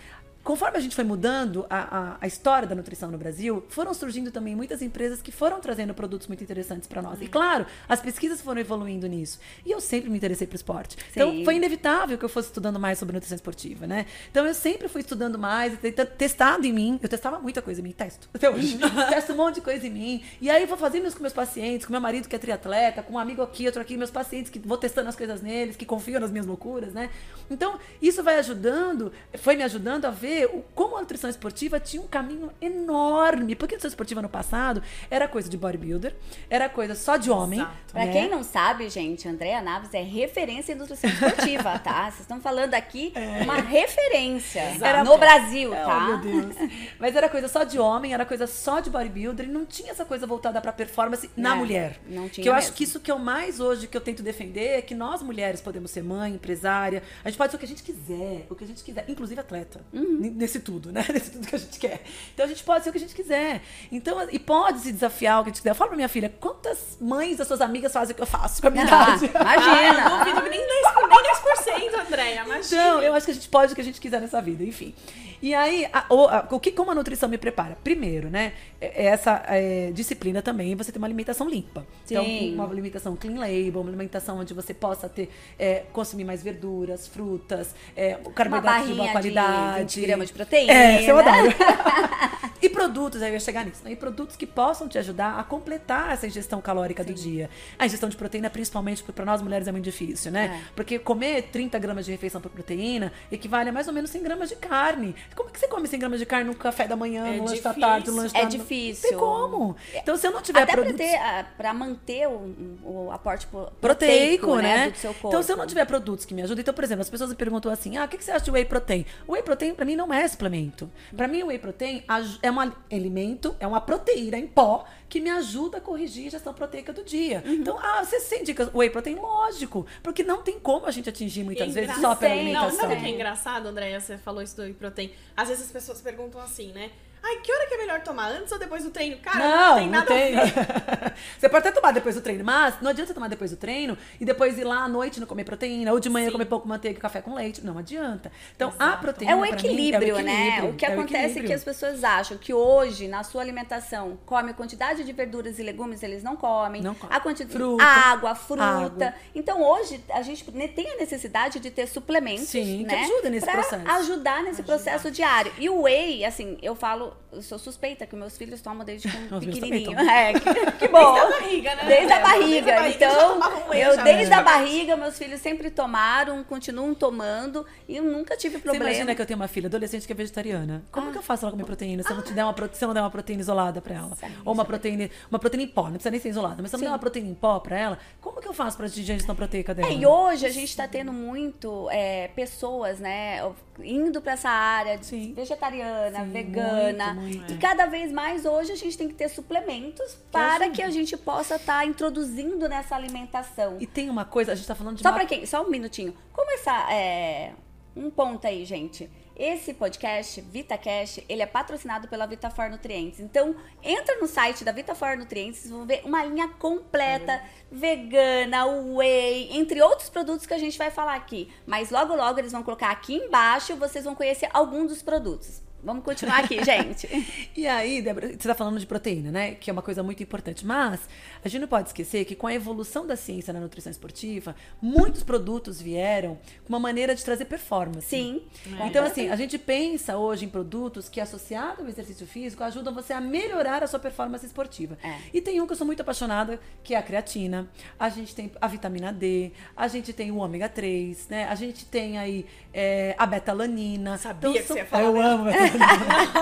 [0.45, 4.31] conforme a gente foi mudando a, a, a história da nutrição no Brasil, foram surgindo
[4.31, 7.19] também muitas empresas que foram trazendo produtos muito interessantes para nós.
[7.19, 9.39] E claro, as pesquisas foram evoluindo nisso.
[9.65, 10.97] E eu sempre me interessei pro esporte.
[11.11, 11.43] Então Sim.
[11.43, 14.05] foi inevitável que eu fosse estudando mais sobre nutrição esportiva, né?
[14.29, 15.73] Então eu sempre fui estudando mais,
[16.15, 16.99] testado em mim.
[17.01, 18.29] Eu testava muita coisa em mim, testo.
[18.31, 18.77] Até hoje.
[19.09, 20.23] testo um monte de coisa em mim.
[20.39, 23.13] E aí vou fazendo isso com meus pacientes, com meu marido que é triatleta, com
[23.13, 26.21] um amigo aqui, outro aqui, meus pacientes que vou testando as coisas neles, que confiam
[26.21, 27.09] nas minhas loucuras, né?
[27.49, 32.01] Então, isso vai ajudando, foi me ajudando a ver o- como a nutrição esportiva tinha
[32.01, 33.55] um caminho enorme.
[33.55, 36.15] Porque a nutrição esportiva no passado era coisa de bodybuilder,
[36.49, 37.59] era coisa só de homem.
[37.59, 37.75] Exato.
[37.91, 38.11] Pra né?
[38.11, 42.05] quem não sabe, gente, Andréa Naves é referência em nutrição esportiva, tá?
[42.05, 45.99] Vocês estão falando aqui uma referência Era- no Brasil, Oh, tá?
[45.99, 46.55] meu Deus.
[46.99, 50.03] Mas era coisa só de homem, era coisa só de bodybuilder e não tinha essa
[50.05, 51.99] coisa voltada pra performance na É, mulher.
[52.07, 52.75] não tinha Que eu acho mesmo.
[52.77, 55.91] que isso que eu mais hoje que eu tento defender é que nós mulheres podemos
[55.91, 58.67] ser mãe, empresária, a gente pode ser o que a gente quiser, o que a
[58.67, 59.81] gente quiser, inclusive atleta.
[59.93, 60.24] Uhum.
[60.29, 61.05] Nesse tudo, né?
[61.11, 62.01] Nesse tudo que a gente quer.
[62.33, 63.61] Então a gente pode ser o que a gente quiser.
[63.91, 65.71] Então, e pode se desafiar o que a gente quiser.
[65.71, 68.61] Eu falo pra minha filha, quantas mães das suas amigas fazem o que eu faço
[68.61, 69.31] com a minha Ah, idade?
[69.33, 70.09] Ah, imagina.
[70.09, 72.81] não duvido nem 10%, nem 10% Andréia, imagina.
[72.81, 74.93] Então, eu acho que a gente pode o que a gente quiser nessa vida, enfim.
[75.41, 77.77] E aí, a- o, a- o que como a nutrição me prepara?
[77.83, 78.53] Primeiro, né?
[78.79, 81.85] é- é Essa é, disciplina também, você ter uma alimentação limpa.
[82.05, 82.15] Sim.
[82.15, 82.25] Então,
[82.65, 87.75] uma alimentação clean label, uma alimentação onde você possa ter, é, consumir mais verduras, frutas,
[87.95, 90.27] é, carboidratos de boa barrinha de qualidade.
[90.27, 90.73] 20 gramas de proteína.
[90.73, 91.53] É, isso eu adoro.
[92.61, 93.91] e produtos, aí eu ia chegar nisso, né?
[93.91, 97.49] E produtos que possam te ajudar a completar essa ingestão calórica do dia.
[97.77, 100.61] A ingestão de proteína, principalmente para nós mulheres, é muito difícil, né?
[100.63, 100.69] É.
[100.75, 104.49] Porque comer 30 gramas de refeição por proteína equivale a mais ou menos 100 gramas
[104.49, 105.15] de carne.
[105.35, 107.61] Como que você come 100 gramas de carne no café da manhã, É no lanche
[107.61, 109.11] da tarde, no lanche É da difícil.
[109.11, 109.75] Não tem como.
[109.93, 110.97] Então, se eu não tiver Até produtos...
[110.97, 114.89] pra, ter, a- pra manter o, o aporte pro- proteico, né?
[114.89, 115.27] Do seu corpo.
[115.27, 117.35] Então, se eu não tiver produtos que me ajudem, então, por exemplo, as pessoas me
[117.35, 119.05] perguntam assim: ah, o que que você acha de whey protein?
[119.27, 120.89] O whey protein, pra mim, não é suplemento.
[121.15, 122.03] Pra mim, o whey protein
[122.41, 122.59] é um
[122.91, 127.03] alimento, é uma proteína em pó que me ajuda a corrigir a ingestão proteica do
[127.03, 127.43] dia.
[127.45, 127.53] Uhum.
[127.53, 129.15] Então, ah, você se indica whey protein?
[129.15, 132.61] Lógico, porque não tem como a gente atingir muitas é vezes só pela Sim, Não,
[132.61, 132.79] alimentação.
[132.79, 133.99] sabe o que é engraçado, Andréia?
[133.99, 135.11] Você falou isso do whey protein.
[135.35, 136.91] Às vezes as pessoas perguntam assim, né?
[137.27, 138.27] Ai, que hora que é melhor tomar?
[138.29, 139.17] Antes ou depois do treino?
[139.17, 140.37] Cara, não, Não, tem não nada tem.
[140.37, 140.53] a ver.
[141.39, 143.97] você pode até tomar depois do treino, mas não adianta você tomar depois do treino
[144.19, 146.33] e depois ir lá à noite não comer proteína, ou de manhã Sim.
[146.33, 147.65] comer pouco manteiga e café com leite.
[147.65, 148.31] Não adianta.
[148.55, 149.01] Então, a Exato.
[149.01, 149.31] proteína.
[149.31, 150.47] É o pra mim, equilíbrio, né?
[150.49, 151.55] equilíbrio, O que é acontece é que equilíbrio.
[151.55, 156.21] as pessoas acham que hoje, na sua alimentação, come quantidade de verduras e legumes, eles
[156.21, 156.81] não comem.
[156.83, 157.11] Não come.
[157.11, 157.83] A quantidade Fruta.
[157.83, 158.63] água, fruta.
[158.63, 159.13] Água.
[159.33, 163.03] Então, hoje, a gente tem a necessidade de ter suplementos, Sim, que né?
[163.03, 163.89] ajuda nesse pra processo.
[163.91, 165.51] ajudar nesse processo diário.
[165.57, 169.33] E o whey, assim, eu falo, eu sou suspeita que meus filhos tomam desde que
[169.33, 169.99] um pequenininho.
[169.99, 170.39] É, que,
[170.79, 171.13] que bom.
[171.13, 171.85] Desde a barriga, né?
[171.85, 172.21] Desde a Andréia?
[172.21, 172.65] barriga.
[172.65, 174.03] Desde a barriga, então, eu já.
[174.03, 178.85] desde a barriga, meus filhos sempre tomaram, continuam tomando e eu nunca tive Você problema.
[178.85, 180.83] imagina que eu tenho uma filha adolescente que é vegetariana.
[180.91, 182.87] Como que eu faço ela comer proteína se eu não te der uma, se eu
[182.87, 184.17] não der uma proteína isolada pra ela?
[184.43, 186.79] Ou uma proteína, uma proteína em pó, não precisa nem ser isolada, mas se eu
[186.79, 189.73] não der uma proteína em pó pra ela, como que eu faço pra ingestão proteica
[189.73, 189.89] dela?
[189.89, 193.41] É, e hoje a gente está tendo muito é, pessoas, né,
[193.83, 195.33] indo para essa área Sim.
[195.33, 197.13] vegetariana, Sim, vegana, vitamina.
[197.13, 197.53] muito.
[197.53, 201.15] E cada vez mais hoje a gente tem que ter suplementos para que a gente
[201.17, 203.77] possa estar introduzindo nessa alimentação.
[203.79, 205.45] E tem uma coisa, a gente tá falando de Só uma- pra quem?
[205.45, 206.15] Só um minutinho.
[206.31, 206.91] Como essa.
[206.91, 207.51] É,
[207.95, 209.09] um ponto aí, gente.
[209.35, 213.19] Esse podcast, VitaCast, ele é patrocinado pela Vitafor Nutrientes.
[213.19, 219.49] Então, entra no site da Vitafor Nutrientes, vocês vão ver uma linha completa, vegana, whey,
[219.51, 221.51] entre outros produtos que a gente vai falar aqui.
[221.67, 225.61] Mas logo, logo eles vão colocar aqui embaixo, vocês vão conhecer algum dos produtos.
[225.85, 227.07] Vamos continuar aqui, gente.
[227.55, 229.51] E aí, Débora, você está falando de proteína, né?
[229.53, 230.65] Que é uma coisa muito importante.
[230.65, 231.07] Mas
[231.43, 235.21] a gente não pode esquecer que com a evolução da ciência na nutrição esportiva, muitos
[235.21, 238.07] produtos vieram com uma maneira de trazer performance.
[238.07, 238.41] Sim.
[238.87, 243.13] Então, assim, a gente pensa hoje em produtos que, associado ao exercício físico, ajudam você
[243.13, 244.97] a melhorar a sua performance esportiva.
[245.03, 245.17] É.
[245.31, 247.69] E tem um que eu sou muito apaixonada, que é a creatina.
[247.99, 251.45] A gente tem a vitamina D, a gente tem o ômega 3, né?
[251.45, 254.17] A gente tem aí é, a betalanina.
[254.17, 255.45] Sabia que são- você ia falar, Eu amo.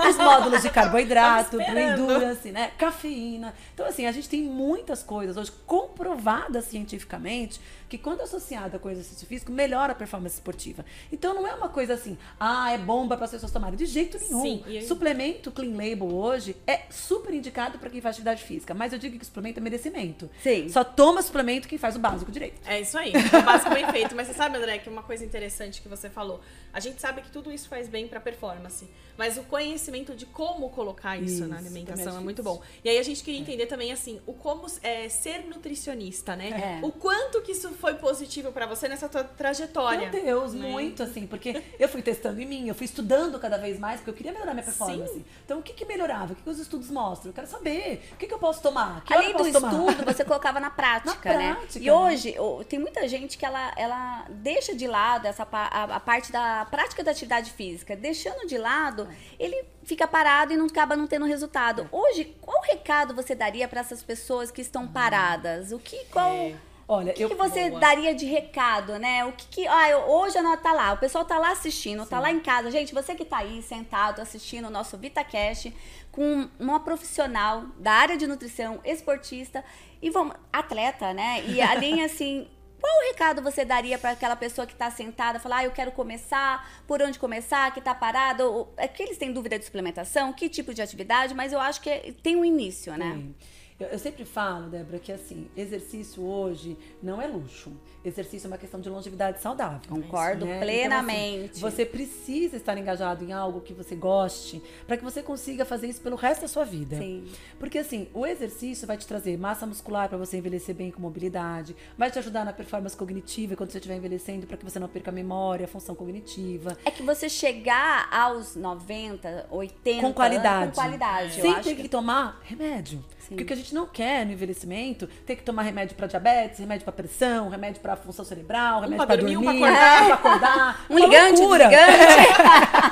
[0.08, 2.02] Os módulos de carboidrato, esperando.
[2.02, 2.72] endurance, né?
[2.78, 3.54] Cafeína.
[3.72, 9.26] Então, assim, a gente tem muitas coisas hoje comprovadas cientificamente que quando associada com exercício
[9.26, 10.84] físico, melhora a performance esportiva.
[11.12, 13.76] Então não é uma coisa assim, ah, é bomba para as pessoas tomarem.
[13.76, 14.42] De jeito nenhum.
[14.42, 18.74] Sim, e aí- Suplemento Clean Label hoje é super indicado para quem faz atividade física.
[18.74, 20.28] Mas eu digo que suplemento é merecimento.
[20.42, 20.68] Sim.
[20.68, 22.60] Só toma suplemento quem faz o básico direito.
[22.66, 24.14] É isso aí, o básico bem feito.
[24.16, 26.40] Mas você sabe, André, que uma coisa interessante que você falou.
[26.72, 28.88] A gente sabe que tudo isso faz bem pra performance.
[29.16, 32.60] Mas o conhecimento de como colocar isso, Isso, na alimentação é é muito bom.
[32.82, 36.80] E aí a gente queria entender também, assim, o como é, ser nutricionista, né?
[36.82, 36.86] É.
[36.86, 40.10] O quanto que isso foi positivo pra você nessa tua trajetória.
[40.10, 40.68] Meu Deus, né?
[40.68, 44.10] muito assim, porque eu fui testando em mim, eu fui estudando cada vez mais, porque
[44.10, 45.12] eu queria melhorar minha performance.
[45.12, 45.24] Sim.
[45.44, 46.32] Então, o que, que melhorava?
[46.32, 47.30] O que, que os estudos mostram?
[47.30, 48.08] Eu quero saber.
[48.12, 49.04] O que, que eu posso tomar?
[49.04, 49.72] Que Além do tomar?
[49.72, 51.54] estudo, você colocava na prática, Na né?
[51.54, 52.34] prática, E hoje,
[52.68, 57.02] tem muita gente que ela, ela deixa de lado essa a, a parte da prática
[57.04, 57.96] da atividade física.
[57.96, 61.88] Deixando de lado, ele fica parado e não acaba não tendo resultado.
[61.92, 65.72] Hoje, qual recado você daria para essas pessoas que estão paradas?
[65.72, 66.32] O que, qual...
[66.32, 66.54] É.
[66.86, 67.80] Olha, O que, eu, que você Boa.
[67.80, 69.24] daria de recado, né?
[69.24, 72.04] O que, que ah, eu- hoje a Ana tá lá, o pessoal tá lá assistindo,
[72.04, 72.70] tá lá em casa.
[72.70, 75.74] Gente, você que tá aí sentado assistindo o nosso VitaCast
[76.12, 79.64] com uma profissional da área de nutrição, esportista
[80.02, 81.42] e vamos, atleta, né?
[81.46, 82.46] E além assim,
[82.84, 85.90] qual o recado você daria para aquela pessoa que tá sentada, falar, ah, eu quero
[85.90, 88.44] começar, por onde começar, que tá parado?
[88.44, 91.80] Ou- É que eles têm dúvida de suplementação, que tipo de atividade, mas eu acho
[91.80, 93.12] que tem um início, né?
[93.12, 93.34] Tem.
[93.80, 97.72] Eu, eu sempre falo, Débora, que assim, exercício hoje não é luxo.
[98.04, 99.80] Exercício é uma questão de longevidade saudável.
[99.88, 100.60] Concordo né?
[100.60, 101.56] plenamente.
[101.56, 105.64] Então, assim, você precisa estar engajado em algo que você goste para que você consiga
[105.64, 106.98] fazer isso pelo resto da sua vida.
[106.98, 107.26] Sim.
[107.58, 111.74] Porque assim, o exercício vai te trazer massa muscular para você envelhecer bem com mobilidade,
[111.96, 115.10] vai te ajudar na performance cognitiva quando você estiver envelhecendo para que você não perca
[115.10, 116.76] a memória, a função cognitiva.
[116.84, 120.70] É que você chegar aos 90, 80 com qualidade.
[120.72, 121.82] com qualidade, Sem ter que...
[121.82, 123.02] que tomar remédio.
[123.20, 123.28] Sim.
[123.28, 126.58] Porque o que a gente não quer no envelhecimento, ter que tomar remédio para diabetes,
[126.58, 130.06] remédio para pressão, remédio para função cerebral, remédio pra dormir, dormir, um pra acordar.
[130.06, 130.86] pra acordar.
[130.90, 131.68] Um Uma ligante, loucura.
[131.68, 132.84] desligante.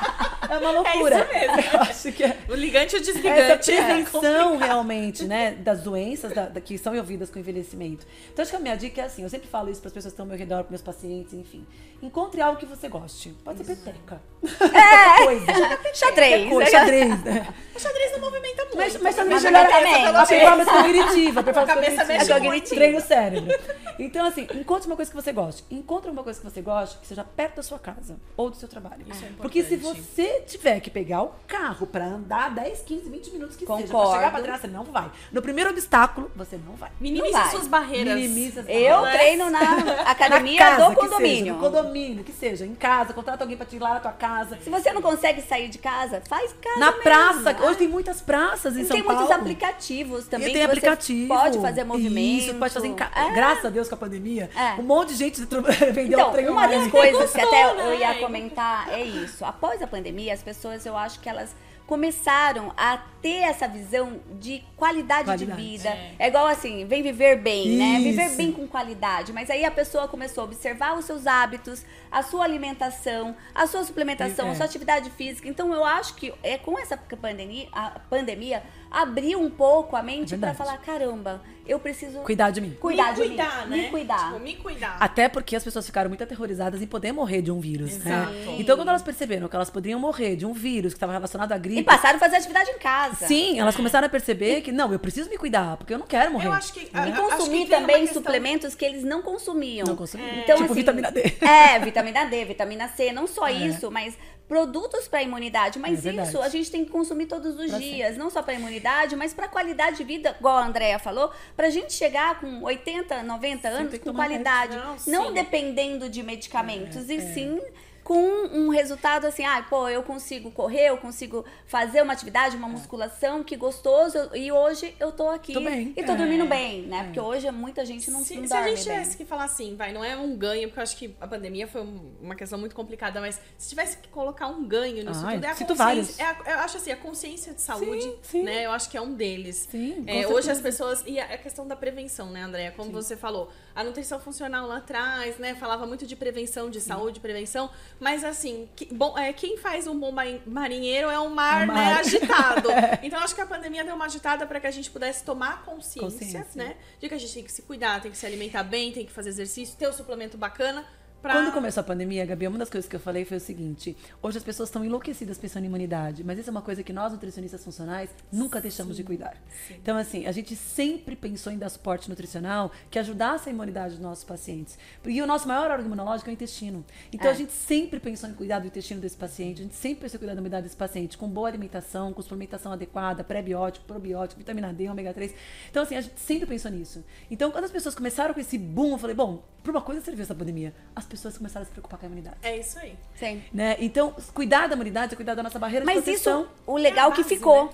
[0.50, 1.28] É uma loucura.
[1.32, 1.70] É isso mesmo.
[1.72, 3.72] Eu acho que é O ligante e o essa desligante.
[3.72, 8.06] é prevenção realmente, né, das doenças da- da- que são envolvidas com o envelhecimento.
[8.30, 10.12] Então, acho que a minha dica é assim, eu sempre falo isso para as pessoas
[10.12, 11.66] que estão ao meu redor, para meus pacientes, enfim.
[12.02, 13.30] Encontre algo que você goste.
[13.44, 14.20] Pode ser peteca.
[14.44, 15.22] É.
[15.24, 15.78] coisa.
[15.94, 16.48] Xadrez.
[16.50, 17.46] Coisa, xadrez, né?
[17.74, 18.76] O xadrez não movimenta muito.
[18.76, 21.40] Mas, mas também melhora também, a performance cognitiva.
[21.40, 22.74] A performance A cognitiva.
[22.74, 23.54] Treina o cérebro.
[23.98, 25.64] Então, assim, encontre uma coisa que você goste.
[25.70, 28.68] Encontre uma coisa que você goste que seja perto da sua casa ou do seu
[28.68, 29.04] trabalho.
[29.08, 30.02] Isso é Porque se importante.
[30.02, 33.86] você tiver que pegar o carro pra andar 10, 15, 20 minutos que seja, pra
[33.86, 34.12] Concordo.
[34.14, 35.10] chegar pra treinar, você não vai.
[35.32, 36.90] No primeiro obstáculo, você não vai.
[37.00, 37.50] Minimiza Não vai.
[37.50, 38.14] suas barreiras.
[38.14, 39.20] Minimiza as Eu barreiras.
[39.20, 39.60] treino na
[40.10, 41.54] academia Na casa, do que seja, condomínio.
[41.54, 44.58] no condomínio, que seja, em casa, contrata alguém pra te ir lá na tua casa.
[44.62, 47.02] Se você não consegue sair de casa, faz casa Na mesmo.
[47.02, 49.20] praça, Ah, hoje tem muitas praças em e São tem Paulo.
[49.20, 51.28] muitos aplicativos também E tem aplicativo.
[51.28, 52.42] pode fazer movimento.
[52.42, 53.12] Isso, pode fazer em casa.
[53.14, 53.32] É.
[53.32, 54.74] Graças a Deus com a pandemia, É.
[54.82, 55.40] um monte de gente
[55.92, 58.20] vendeu Então, o trem uma das coisas que até eu ia né?
[58.20, 59.44] comentar é isso.
[59.44, 61.54] Após a pandemia, as pessoas, eu acho que elas
[61.86, 65.62] começaram a ter essa visão de qualidade, Qualidade.
[65.62, 65.88] de vida.
[65.88, 66.14] É.
[66.18, 66.28] É.
[66.28, 67.98] igual assim, vem viver bem, né?
[68.00, 68.36] Viver Isso.
[68.36, 69.32] bem com qualidade.
[69.32, 73.84] Mas aí a pessoa começou a observar os seus hábitos, a sua alimentação, a sua
[73.84, 74.50] suplementação, É.
[74.50, 75.48] a sua atividade física.
[75.48, 80.34] Então eu acho que é com essa pandemia, a pandemia abriu um pouco a mente
[80.34, 82.76] É para falar, caramba, eu preciso Cuidar de mim.
[82.78, 83.82] cuidar me de cuidar, mim, né?
[83.84, 84.18] me cuidar.
[84.26, 84.96] Tipo, me cuidar.
[85.00, 88.30] Até porque as pessoas ficaram muito aterrorizadas em poder morrer de um vírus, Exato.
[88.32, 88.56] né?
[88.58, 91.56] Então, quando elas perceberam que elas poderiam morrer de um vírus que estava relacionado à
[91.58, 93.11] gripe, E passaram a fazer atividade em casa.
[93.16, 96.32] Sim, elas começaram a perceber que, não, eu preciso me cuidar, porque eu não quero
[96.32, 96.46] morrer.
[96.48, 96.80] Eu acho que.
[96.80, 99.86] E consumir também questão- suplementos que eles não consumiam.
[99.86, 100.30] Não consumiam.
[100.38, 101.20] Então, Tipo assim, vitamina D.
[101.40, 103.52] É, vitamina D, vitamina C, não só É.
[103.52, 104.16] isso, mas
[104.48, 105.78] produtos para imunidade.
[105.78, 108.54] Mas É isso a gente tem que consumir todos os Pra dias, não só para
[108.54, 113.22] imunidade, mas para qualidade de vida, igual a Andrea falou, pra gente chegar com 80,
[113.22, 117.60] 90 anos com qualidade, Não, não, dependendo de medicamentos, É, e sim
[118.04, 118.14] com
[118.52, 123.44] um resultado assim, ah, pô, eu consigo correr, eu consigo fazer uma atividade, uma musculação,
[123.44, 125.92] que gostoso, eu- e hoje eu tô aqui Tô bem.
[125.96, 126.16] e tô É.
[126.16, 127.04] dormindo bem, né?
[127.04, 128.82] Porque hoje muita gente não, Se, não se a gente bem.
[128.82, 131.66] tivesse que falar assim, vai, não é um ganho, porque eu acho que a pandemia
[131.68, 135.34] foi um- uma questão muito complicada, mas se tivesse que colocar um ganho nisso Ai,
[135.36, 136.22] tudo, é a consciência.
[136.22, 138.42] É a- eu acho assim, a consciência de saúde, Sim, sim.
[138.42, 138.66] né?
[138.66, 139.68] Eu acho que é um deles.
[139.70, 141.02] Sim, É, hoje as pessoas.
[141.06, 142.72] E a a questão da prevenção, né, Andréia?
[142.76, 145.54] Como você falou, a nutrição funcional lá atrás, né?
[145.54, 147.70] Falava muito de prevenção, de saúde, prevenção.
[147.98, 151.66] Mas assim, que- bom, é, quem faz um bom mari- marinheiro é um mar, É
[151.66, 152.00] né, mar.
[152.00, 152.68] agitado.
[153.02, 156.10] Então acho que a pandemia deu uma agitada para que a gente pudesse tomar consciência,
[156.26, 156.46] Consciência.
[156.54, 156.76] né?
[157.00, 159.12] De que a gente tem que se cuidar, tem que se alimentar bem, tem que
[159.12, 160.84] fazer exercício, ter um suplemento bacana.
[161.22, 161.34] Pra...
[161.34, 164.38] Quando começou a pandemia, Gabi, uma das coisas que eu falei foi o seguinte: hoje
[164.38, 167.62] as pessoas estão enlouquecidas pensando em imunidade, mas isso é uma coisa que nós, nutricionistas
[167.64, 169.36] funcionais, nunca deixamos de cuidar.
[169.70, 174.02] Então, assim, a gente sempre pensou em dar suporte nutricional que ajudasse a imunidade dos
[174.02, 174.76] nossos pacientes.
[175.06, 176.84] E o nosso maior órgão imunológico é o intestino.
[177.12, 177.30] Então, É.
[177.30, 180.18] a gente sempre pensou em cuidar do intestino desse paciente, a gente sempre pensou em
[180.18, 184.88] cuidar da imunidade desse paciente, com boa alimentação, com suplementação adequada, pré-biótico, probiótico, vitamina D,
[184.88, 185.32] ômega 3.
[185.70, 187.04] Então, assim, a gente sempre pensou nisso.
[187.30, 190.24] Então, quando as pessoas começaram com esse boom, eu falei, bom, por uma coisa serviu
[190.24, 190.74] essa pandemia.
[190.96, 192.36] As pessoas começaram a se preocupar com a imunidade.
[192.42, 192.96] É isso aí.
[193.14, 193.42] Sim.
[193.52, 193.76] Né?
[193.78, 196.42] Então, cuidar da imunidade é cuidar da nossa barreira de Mas proteção.
[196.42, 197.64] isso, o legal É a que base, ficou.
[197.66, 197.70] né?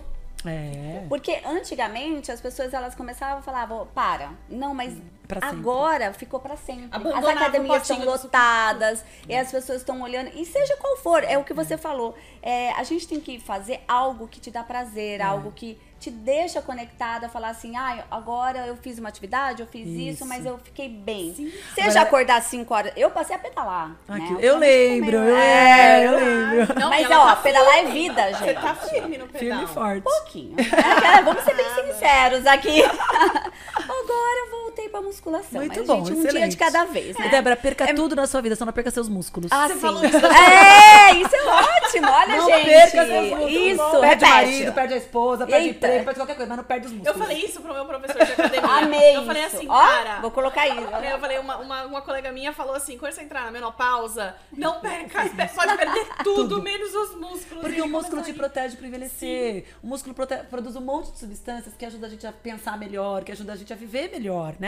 [1.02, 1.06] É.
[1.08, 4.30] Porque antigamente as pessoas elas começavam a falar, "Ó, para.
[4.48, 4.94] Não, mas
[5.26, 5.58] Pra sempre.
[5.58, 6.88] agora ficou pra sempre.
[6.92, 10.30] Abandonava as academias estão lotadas e as pessoas estão olhando.
[10.34, 12.16] E seja qual for, é o que você falou.
[12.40, 16.62] É, a gente tem que fazer algo que te dá prazer, algo que te deixa
[16.62, 20.26] conectada, falar assim, ah, agora eu fiz uma atividade, eu fiz isso, Isso.
[20.26, 21.34] mas eu fiquei bem.
[21.34, 21.52] Sim.
[21.74, 22.92] Seja Agora- acordar às 5 horas.
[22.96, 23.96] Eu passei a pedalar.
[24.08, 24.26] Ai, né?
[24.28, 26.80] que- O Eu que lembro, eu É, lembro, eu lembro.
[26.80, 27.92] Não, Mas, ó, tá pedalar é firme.
[27.92, 28.60] vida, Você gente.
[28.60, 29.40] tá firme no pedal.
[29.40, 30.02] Firme e forte.
[30.02, 30.56] pouquinho.
[30.60, 32.82] É, vamos ser bem sinceros aqui.
[33.76, 35.60] Agora eu voltei pra musculação.
[35.60, 36.38] Muito mas, bom, gente, um excelente.
[36.38, 37.28] dia de cada vez, né?
[37.28, 39.50] Débora, perca tudo na sua vida, só não perca seus músculos.
[39.52, 39.80] Ah, Você sim.
[39.80, 40.18] falou isso.
[40.28, 42.06] É, isso é ótimo.
[42.08, 42.64] Olha, não gente.
[42.66, 43.52] perca seus músculos.
[43.52, 45.76] Isso, perde o marido, perde a esposa, perde Eita.
[45.86, 47.26] emprego, perde qualquer coisa, mas não perde os Eu músculos.
[47.28, 48.68] falei isso pro meu professor de academia.
[48.70, 49.56] Amei Eu falei isso.
[49.56, 50.20] assim, Ó, cara.
[50.20, 50.76] Vou colocar aí.
[51.10, 54.80] Eu falei, uma, uma, uma colega minha falou assim: quando você entrar na menopausa, não
[54.80, 55.22] perca,
[55.54, 56.62] pode perder tudo, Tudo.
[56.62, 57.62] menos os músculos.
[57.64, 59.64] Porque o músculo te protege para envelhecer.
[59.82, 63.24] O músculo prote- produz um monte de substâncias que ajuda a gente a pensar melhor,
[63.24, 64.67] que ajuda a gente a viver melhor, né?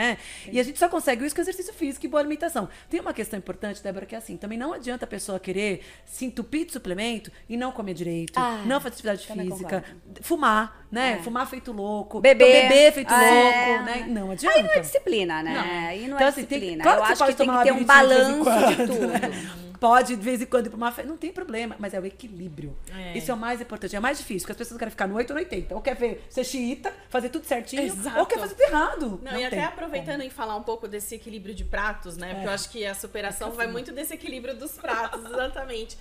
[0.51, 2.67] E a gente só consegue isso com exercício físico e boa alimentação.
[2.89, 6.25] Tem uma questão importante, Débora, que é assim, também não adianta a pessoa querer se
[6.25, 9.83] entupir de suplemento e não comer direito, Ah, não fazer atividade física,
[10.21, 11.17] fumar, né?
[11.19, 11.23] É.
[11.23, 12.63] Fumar feito louco, Beber.
[12.69, 13.69] beber feito É.
[13.69, 14.05] louco, né?
[14.07, 14.57] Não adianta.
[14.57, 15.53] Aí não é disciplina, né?
[15.53, 15.87] Não.
[15.89, 16.83] Aí não Então, é assim, tem- disciplina.
[16.83, 18.87] claro Eu que acho que tem que ter um bebidinha de balanço de quando.
[18.87, 19.60] tudo.
[19.81, 21.09] Pode, de vez em quando, ir pra uma festa.
[21.09, 22.77] Não tem problema, mas é o equilíbrio.
[22.95, 23.17] É.
[23.17, 23.95] Isso é o mais importante.
[23.95, 25.73] É mais difícil, porque as pessoas querem ficar no 8 ou no 80.
[25.73, 28.19] Ou quer ver ser xiita, fazer tudo certinho, Exato.
[28.19, 29.19] ou quer fazer tudo errado.
[29.23, 32.27] Não, Não e até aproveitando em falar um pouco desse equilíbrio de pratos, né?
[32.35, 32.47] Porque É.
[32.47, 35.97] eu acho que a superação vai muito desse equilíbrio dos pratos, exatamente.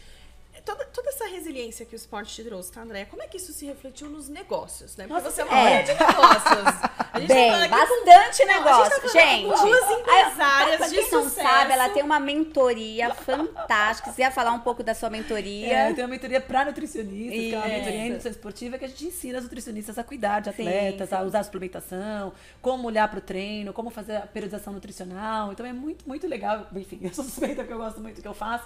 [0.65, 3.05] Toda, toda essa resiliência que o esporte te trouxe, tá, André?
[3.07, 5.07] Como é que isso se refletiu nos negócios, né?
[5.07, 5.63] Porque Nossa, você é uma é.
[5.63, 6.91] mulher de negócios.
[7.13, 8.85] A gente tá Bem, falando aqui com- bastante Não, a negócio.
[9.03, 11.49] gente tá gente, duas empresárias pra de quem não sucesso.
[11.49, 14.13] sabe, ela tem uma mentoria fantástica.
[14.13, 15.73] Você ia falar um pouco da sua mentoria?
[15.73, 18.89] É, tem uma mentoria para nutricionistas, que é uma mentoria em nutrição esportiva que a
[18.89, 21.27] gente ensina as nutricionistas a cuidar de Sim, atletas, a sim.
[21.27, 25.53] usar suplementação, como olhar para o treino, como fazer a periodização nutricional.
[25.53, 26.67] Então é muito, muito legal.
[26.75, 28.65] Enfim, eu sou suspeita porque eu gosto muito do que eu faço.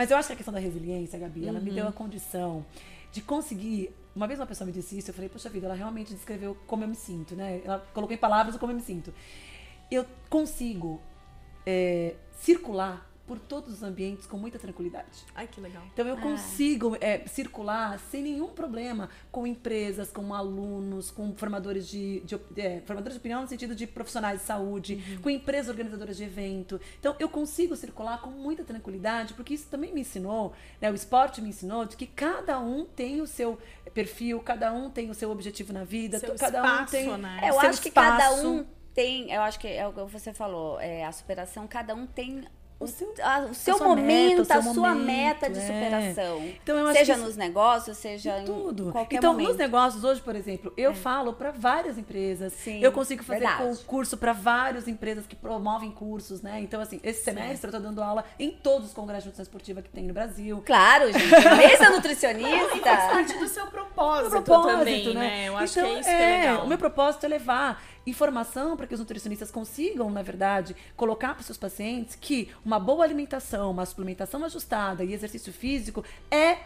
[0.00, 1.64] Mas eu acho que a questão da resiliência, Gabi, ela Uhum.
[1.66, 2.64] me deu a condição
[3.12, 3.94] de conseguir.
[4.16, 6.82] Uma vez uma pessoa me disse isso, eu falei, poxa vida, ela realmente descreveu como
[6.84, 7.60] eu me sinto, né?
[7.62, 9.12] Ela colocou em palavras o como eu me sinto.
[9.90, 11.02] Eu consigo
[11.66, 15.24] é, circular por todos os ambientes com muita tranquilidade.
[15.36, 15.84] Ai, que legal.
[15.92, 16.20] Então eu Ah.
[16.20, 22.80] consigo é, circular sem nenhum problema com empresas, com alunos, com formadores de, de é,
[22.80, 25.22] formadores de opinião no sentido de profissionais de saúde, Uhum.
[25.22, 26.80] com empresas organizadoras de evento.
[26.98, 31.40] Então eu consigo circular com muita tranquilidade, porque isso também me ensinou, né, o esporte
[31.40, 33.56] me ensinou de que cada um tem o seu
[33.94, 37.40] perfil, cada um tem o seu objetivo na vida, Seu cada espaço, um tem né?
[37.44, 38.48] É, eu acho que cada espaço.
[38.48, 42.06] um tem, eu acho que é o que você falou, é, a superação, cada um
[42.08, 42.42] tem
[42.80, 45.62] o, seu- a- o seu momento, meta, o seu a sua momento, meta de é.
[45.62, 46.38] superação.
[46.62, 48.90] Então, eu acho seja que nos negócios, seja em Tudo.
[48.90, 49.48] qualquer então, momento.
[49.48, 52.54] nos negócios hoje, por exemplo, eu falo para várias empresas.
[52.54, 53.78] Sim, eu consigo fazer verdade.
[53.86, 56.58] curso para várias empresas que promovem cursos, né?
[56.60, 59.82] Então, assim, esse semestre eu tô dando aula em todos os congressos de nutrição esportiva
[59.82, 60.62] que tem no Brasil.
[60.64, 61.28] Claro, gente.
[61.30, 62.96] Mês da Faz nutricionista.
[62.96, 65.48] parte do seu propósito, propósito, também, né?
[65.48, 66.64] Eu acho então, que é isso que é legal.
[66.64, 71.40] O meu propósito é levar informação para que os nutricionistas consigam, na verdade, colocar para
[71.40, 76.58] os seus pacientes que uma boa alimentação, uma suplementação ajustada e exercício físico é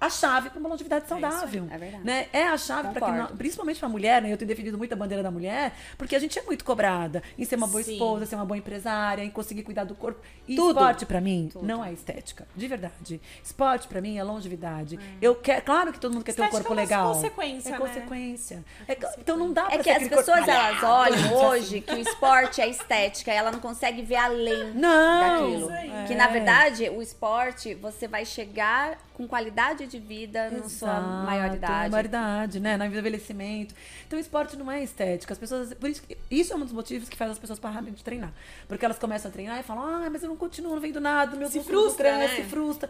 [0.00, 1.66] a chave para uma longevidade saudável.
[1.70, 2.04] é verdade.
[2.04, 2.26] Né?
[2.32, 3.18] É a chave para que, Concordo.
[3.32, 4.32] nó- principalmente para a mulher, né?
[4.32, 7.44] Eu tenho defendido muito a bandeira da mulher, porque a gente é muito cobrada em
[7.44, 7.92] ser uma boa Sim.
[7.94, 10.20] esposa, ser uma boa empresária, em conseguir cuidar do corpo.
[10.46, 10.78] E Tudo.
[10.78, 13.20] esporte para mim não é estética, de verdade.
[13.42, 14.98] Esporte para mim é longevidade.
[15.20, 17.14] Eu quero, claro que todo mundo quer ter um Estética corpo é uma legal.
[17.14, 17.78] consequência, é né?
[17.78, 18.64] consequência.
[18.86, 21.80] É co- então não dá pra É que ser as corpo pessoas elas olham hoje
[21.80, 25.70] que o esporte é estética, ela não consegue ver além Não, daquilo.
[25.70, 26.06] aí.
[26.06, 26.16] Que É.
[26.16, 31.84] na verdade o esporte você vai chegar com qualidade de vida na sua Exato, maioridade.
[31.84, 32.76] Na maioridade, né?
[32.76, 33.74] No envelhecimento.
[34.06, 35.32] Então, o esporte não é estética.
[35.32, 35.74] As pessoas.
[35.74, 38.32] Por isso, isso é um dos motivos que faz as pessoas pararem de treinar.
[38.68, 41.36] Porque elas começam a treinar e falam, ah, mas eu não continuo, não vendo nada,
[41.36, 42.28] meu Se frustra, né?
[42.28, 42.88] se frustra.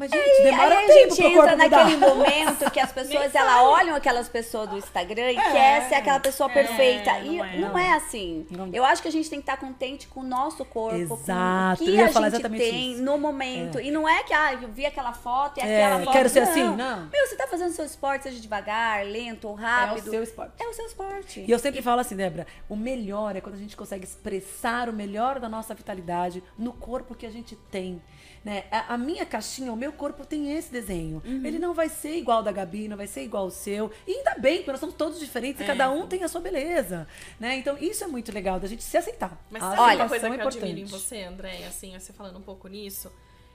[0.00, 1.84] Mas, gente, E demora aí a tempo gente pro corpo entra mudar.
[1.84, 6.18] naquele momento que as pessoas ela olham aquelas pessoas do Instagram e quer ser aquela
[6.18, 7.18] pessoa perfeita.
[7.18, 7.56] E não é.
[7.58, 8.46] não é assim.
[8.50, 8.70] Não.
[8.72, 11.90] Eu acho que a gente tem que estar contente com o nosso corpo, Exato, com
[11.90, 13.02] o que a falar gente tem isso.
[13.02, 13.78] no momento.
[13.78, 16.12] E não é que ah, eu vi aquela foto e É, aquela foto.
[16.14, 17.08] quero ser assim, não.
[17.12, 20.08] Meu, você tá fazendo seu esporte, seja devagar, lento ou É o rápido.
[20.10, 20.52] seu esporte.
[20.58, 21.44] É o seu esporte.
[21.46, 24.94] E eu sempre falo assim, Débora, o melhor é quando a gente consegue expressar o
[24.94, 28.00] melhor da nossa vitalidade no corpo que a gente tem.
[28.44, 28.64] Né?
[28.70, 31.22] A, a minha caixinha, o meu corpo tem esse desenho.
[31.24, 31.44] Uhum.
[31.44, 33.90] Ele não vai ser igual da Gabi, não vai ser igual ao seu.
[34.06, 37.06] E ainda bem, porque nós somos todos diferentes e cada um tem a sua beleza.
[37.38, 37.56] Né?
[37.56, 39.38] Então, isso é muito legal, da gente se aceitar.
[39.50, 42.12] Mas a sabe Olha, uma coisa que é eu admiro em você, André, assim, você
[42.12, 43.12] falando um pouco nisso?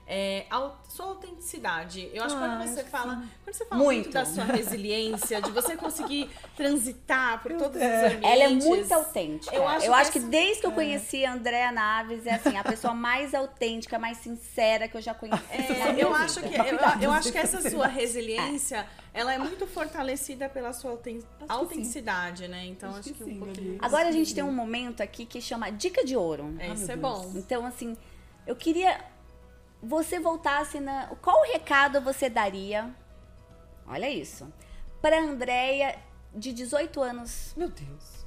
[0.08, 0.46] É
[0.88, 2.10] sua autenticidade.
[2.14, 3.98] Eu acho que Ah, quando você acho que fala, quando você fala Muito.
[4.04, 4.14] muito.
[4.14, 8.20] da sua resiliência, de você conseguir transitar por todos os ambientes.
[8.24, 9.56] Ela é muito autêntica.
[9.56, 12.64] Eu acho que que, essa- desde que eu conheci a Andréa Naves, é assim, a
[12.64, 15.42] pessoa mais autêntica, mais sincera que eu já conheci.
[15.50, 16.10] É, eu vida.
[16.20, 20.92] acho que eu, eu acho que essa sua resiliência, ela é muito fortalecida pela sua
[20.92, 22.66] auten- autenticidade, né?
[22.68, 23.78] Então acho, Acho que, que um pouquinho.
[23.82, 26.56] Agora a gente tem um momento aqui que chama Dica de Ouro.
[26.60, 27.32] É, Ah, isso é bom.
[27.36, 27.98] Então, assim,
[28.46, 29.00] eu queria
[29.82, 31.08] você voltasse na.
[31.22, 32.94] Qual recado você daria?
[33.88, 34.52] Olha isso.
[35.02, 35.98] Pra Andréia
[36.34, 37.54] de 18 anos.
[37.56, 38.26] Meu Deus.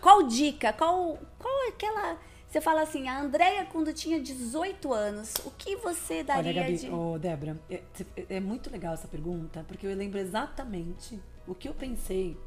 [0.00, 0.72] Qual dica?
[0.72, 2.18] Qual, qual aquela.
[2.48, 6.76] Você fala assim, a Andréia quando tinha 18 anos, o que você daria Olha, Gabi,
[6.76, 6.88] de.
[6.88, 7.82] ô, Débora, é,
[8.28, 12.38] é muito legal essa pergunta, porque eu lembro exatamente o que eu pensei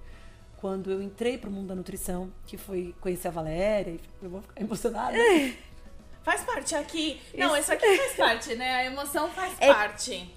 [0.57, 4.61] quando eu entrei pro mundo da nutrição, que foi conhecer a Valéria, eu vou ficar
[4.61, 5.15] emocionada.
[6.27, 7.21] Faz parte aqui.
[7.37, 8.75] Não, isso aqui faz parte, né?
[8.75, 10.29] A emoção faz É- parte.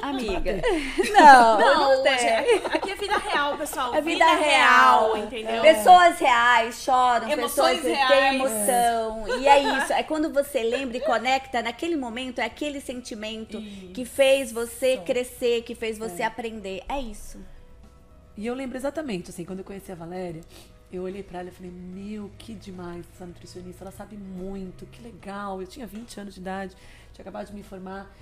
[0.00, 0.62] Amiga.
[1.12, 2.12] Não, Não, não tem.
[2.14, 3.92] hoje, aqui, é vida real, pessoal.
[3.92, 5.16] É vida real.
[5.16, 5.60] entendeu?
[5.62, 8.08] Pessoas reais choram, Emoções pessoas que reais.
[8.12, 9.24] têm emoção.
[9.40, 9.92] E é isso.
[9.92, 13.60] É quando você lembra e conecta naquele momento, é aquele sentimento
[13.92, 16.84] que fez você crescer, que fez você aprender.
[16.88, 17.44] É isso.
[18.36, 20.42] E eu lembro exatamente, assim, quando eu conheci a Valéria,
[20.92, 25.02] eu olhei pra ela e falei, meu, que demais essa nutricionista, ela sabe muito, que
[25.02, 25.60] legal.
[25.60, 26.76] Eu tinha 20 anos de idade,
[27.12, 28.14] tinha acabado de me formar.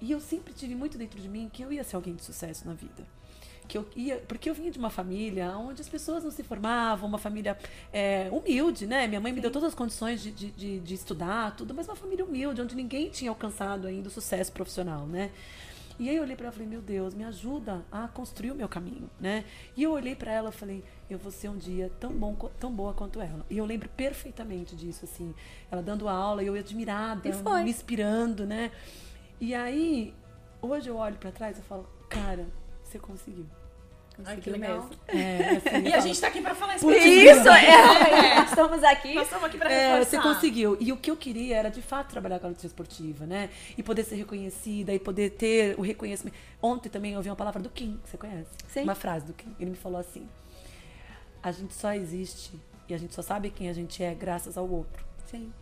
[0.00, 2.66] E eu sempre tive muito dentro de mim que eu ia ser alguém de sucesso
[2.66, 3.06] na vida.
[3.68, 7.08] Que eu ia, porque eu vinha de uma família onde as pessoas não se formavam,
[7.08, 7.56] uma família
[7.92, 9.06] é, humilde, né?
[9.06, 11.94] Minha mãe me deu todas as condições de, de, de, de estudar, tudo, mas uma
[11.94, 15.30] família humilde, onde ninguém tinha alcançado ainda o sucesso profissional, né?
[15.98, 18.54] E aí eu olhei para ela e falei, meu Deus, me ajuda a construir o
[18.54, 19.44] meu caminho, né?
[19.76, 22.72] E eu olhei para ela e falei, eu vou ser um dia tão bom, tão
[22.72, 23.44] boa quanto ela.
[23.48, 25.34] E eu lembro perfeitamente disso, assim,
[25.70, 27.20] ela dando aula e eu admirada,
[27.60, 28.70] E me inspirando, né?
[29.40, 30.14] E aí,
[30.60, 32.46] hoje eu olho para trás e falo, cara,
[32.82, 33.46] você conseguiu.
[34.24, 34.90] Ai, que Conseguiu legal.
[35.08, 36.90] É, assim, E a falo, gente tá aqui pra falar isso.
[36.90, 38.34] Isso, é.
[38.36, 39.14] Nós estamos aqui.
[39.14, 40.76] Nós estamos aqui pra É, você conseguiu.
[40.80, 43.50] E o que eu queria era, de fato, trabalhar com a nutrição esportiva, né?
[43.76, 46.36] E poder ser reconhecida e poder ter o reconhecimento.
[46.60, 48.50] Ontem também eu ouvi uma palavra do Kim, que você conhece?
[48.68, 48.82] Sim.
[48.82, 49.54] Uma frase do Kim.
[49.58, 50.26] Ele me falou assim:
[51.42, 52.52] A gente só existe
[52.88, 55.04] e a gente só sabe quem a gente é graças ao outro.
[55.30, 55.52] Sim.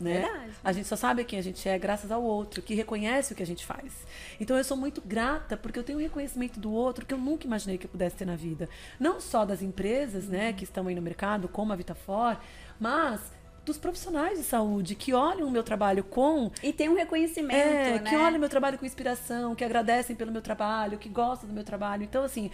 [0.00, 0.20] Né?
[0.20, 0.52] Verdade.
[0.62, 3.42] A gente só sabe quem a gente é graças ao outro, que reconhece o que
[3.42, 3.92] a gente faz.
[4.40, 7.46] Então eu sou muito grata porque eu tenho um reconhecimento do outro que eu nunca
[7.46, 8.68] imaginei que eu pudesse ter na vida.
[9.00, 12.36] Não só das empresas, né, que estão aí no mercado, como a Vitafor,
[12.78, 13.20] mas
[13.64, 17.98] dos profissionais de saúde que olham o meu trabalho com E tem um reconhecimento, é,
[17.98, 18.08] né?
[18.08, 21.52] que olham o meu trabalho com inspiração, que agradecem pelo meu trabalho, que gostam do
[21.52, 22.04] meu trabalho.
[22.04, 22.48] Então assim,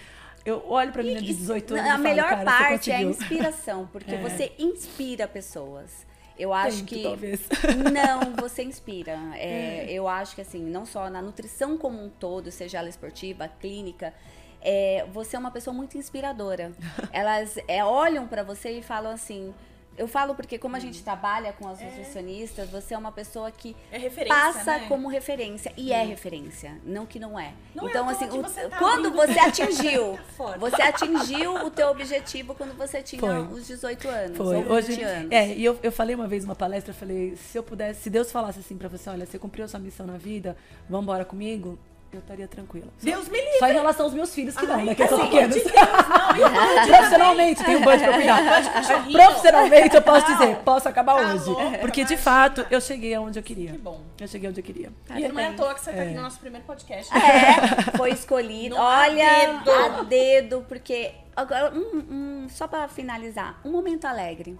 [0.45, 3.89] eu olho pra menina de 18 anos e A falo, melhor parte é a inspiração,
[3.93, 4.23] porque É.
[4.23, 6.07] você inspira pessoas.
[6.39, 7.03] Eu acho Tento, que.
[7.03, 7.41] talvez.
[7.93, 9.19] Não, você inspira.
[9.35, 13.49] É, eu acho que assim, não só na nutrição como um todo, seja ela esportiva,
[13.49, 14.15] clínica,
[14.61, 16.73] é, você é uma pessoa muito inspiradora.
[17.13, 19.53] Elas é, olham pra você e falam assim.
[19.97, 23.77] Eu falo porque como a gente trabalha com as nutricionistas, você é uma pessoa que
[23.91, 24.87] É passa né?
[24.89, 27.53] como referência e é referência, não que não é.
[27.75, 30.59] Não é então toa assim, o- você tá quando você atingiu, Fora.
[30.59, 33.59] você atingiu o teu objetivo quando você tinha Foi.
[33.59, 34.57] os 18 anos Foi.
[34.57, 35.31] ou 20 Hoje, anos.
[35.31, 38.11] é, e eu, eu falei uma vez numa palestra, eu falei, se eu pudesse, se
[38.11, 40.57] Deus falasse assim pra você, olha, você cumpriu a sua missão na vida,
[40.89, 41.79] vamos embora comigo,
[42.17, 42.87] eu estaria tranquila.
[42.99, 43.59] Só- Deus me livre.
[43.59, 44.95] Só em relação aos meus filhos que não, Ai, né?
[44.95, 45.55] Que são pelo pequenos.
[45.57, 46.37] de Deus, não,
[46.85, 48.73] e Profissionalmente, tem um budget pra cuidar.
[48.73, 49.13] cachorrinho.
[49.19, 51.49] Profissionalmente, eu posso dizer, posso acabar Tá hoje.
[51.51, 53.73] louca, Porque, de fato, eu cheguei aonde eu queria.
[53.73, 54.01] Que bom.
[54.21, 54.91] Eu cheguei onde eu queria.
[55.15, 57.13] E não é à toa que você tá aqui no nosso primeiro podcast.
[57.17, 58.75] É, foi escolhido.
[58.77, 59.25] No a Olha,
[59.63, 59.71] dedo.
[59.71, 61.13] a dedo, porque.
[61.35, 64.59] Agora, um- um- só pra finalizar, um momento alegre.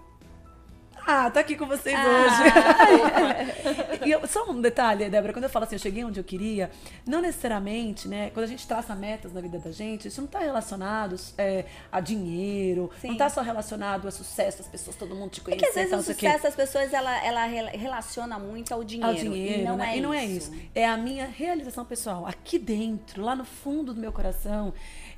[1.05, 2.07] Ah, tá aqui com vocês Ah.
[2.07, 3.99] hoje.
[4.07, 6.71] e eu- só um detalhe, Débora, quando eu falo assim, eu cheguei onde eu queria,
[7.05, 8.29] não necessariamente, né?
[8.33, 11.99] Quando a gente traça metas na vida da gente, isso não tá relacionado é, a
[11.99, 13.09] dinheiro, Sim.
[13.09, 15.91] não tá só relacionado a sucesso, as pessoas, todo mundo te Porque conhecer, às vezes
[15.91, 19.09] tal, o sucesso das pessoas, ela, ela re- relaciona muito ao dinheiro.
[19.11, 19.93] ao dinheiro, e não né?
[19.93, 20.53] é e não é isso.
[20.53, 20.63] isso.
[20.73, 22.25] É a minha realização pessoal.
[22.25, 24.73] Aqui dentro, lá no fundo do meu coração,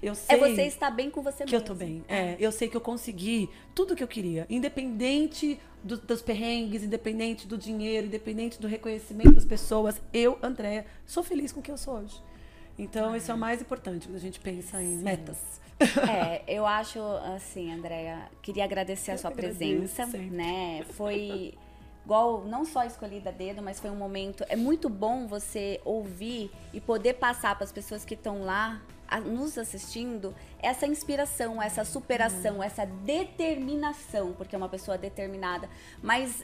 [0.06, 1.68] eu É sei você estar bem com você que eu mesmo.
[1.68, 2.04] tô bem.
[2.08, 7.48] É, eu sei que eu consegui tudo que eu queria, independente do- dos perrengues, independente
[7.48, 10.02] do dinheiro, independente do reconhecimento das pessoas.
[10.14, 12.22] Eu, Andréia, sou feliz com o que eu sou hoje.
[12.78, 15.38] Então, isso é o mais importante quando a gente pensa em metas.
[16.10, 17.00] É, eu acho
[17.36, 20.30] assim, Andréia, queria agradecer a Eu sua que agradeço, presença, sempre.
[20.30, 20.84] né?
[20.92, 21.54] Foi
[22.06, 24.46] igual, não só escolhida a dedo, mas foi um momento.
[24.48, 29.20] É muito bom você ouvir e poder passar para as pessoas que estão lá a-
[29.20, 35.70] nos assistindo essa inspiração, essa superação, essa determinação, porque é uma pessoa determinada.
[36.02, 36.44] Mas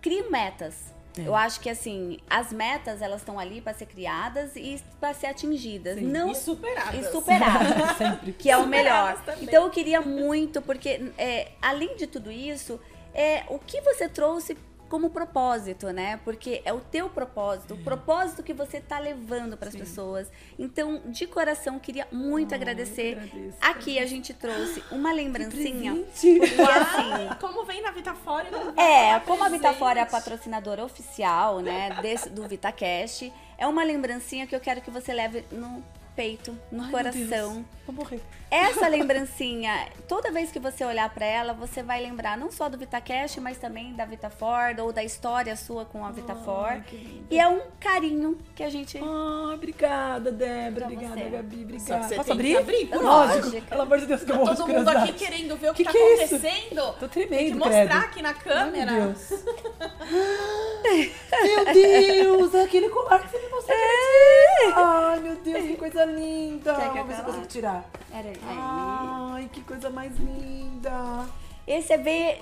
[0.00, 0.92] crie metas.
[1.16, 1.28] É.
[1.28, 5.26] Eu acho que assim, as metas elas estão ali para ser criadas e para ser
[5.28, 6.06] atingidas, Sim.
[6.06, 7.06] não E superadas.
[7.06, 8.32] e superadas Sempre.
[8.32, 9.24] que é o Superadas melhor.
[9.24, 9.44] também.
[9.44, 12.80] Então eu queria muito, porque é, além de tudo isso,
[13.14, 14.56] é o que você trouxe
[14.88, 16.20] como propósito, né?
[16.24, 20.30] Porque é o teu propósito, o propósito que você tá levando para as pessoas.
[20.58, 23.18] Então, de coração, queria muito Ah, agradecer.
[23.60, 25.92] Aqui a gente trouxe uma lembrancinha.
[25.94, 26.26] Presente.
[26.26, 31.60] E assim, Como vem na Vitafora e é, como a Vitafora é a patrocinadora oficial,
[31.60, 35.82] né, desse, do VitaCast, é uma lembrancinha que eu quero que você leve no
[36.16, 37.64] peito, no Ai, coração.
[37.86, 38.20] Vou morrer.
[38.50, 42.78] Essa lembrancinha, toda vez que você olhar pra ela, você vai lembrar não só do
[42.78, 46.82] VitaCast, mas também da VitaFord ou da história sua com a VitaFord.
[46.84, 47.24] que.
[47.30, 50.86] E é um carinho que a gente Ah, obrigada, Débora.
[50.86, 51.28] Obrigada, você.
[51.30, 51.62] Gabi.
[51.64, 52.00] Obrigada.
[52.00, 52.50] que você Posso tem abrir?
[52.52, 53.44] que abrir, por Lógico.
[53.46, 53.66] lógico.
[53.66, 55.90] Pelo amor de Deus, que eu morro Todo mundo aqui querendo ver o Que que,
[55.92, 56.36] que tá é isso?
[56.36, 56.92] acontecendo.
[57.00, 58.04] Tô Tem tremendo, que mostrar credo.
[58.04, 58.92] aqui na câmera.
[58.94, 59.30] meu Deus.
[61.42, 63.76] Meu Deus, é aquele colar que você me mostrou.
[64.76, 66.74] Ai, meu Deus, que coisa linda.
[66.74, 67.84] Quer que eu Vamos ver se eu consigo tirar.
[68.12, 68.32] Aí.
[68.48, 71.24] Ai, que coisa mais linda.
[71.66, 72.38] Esse é V.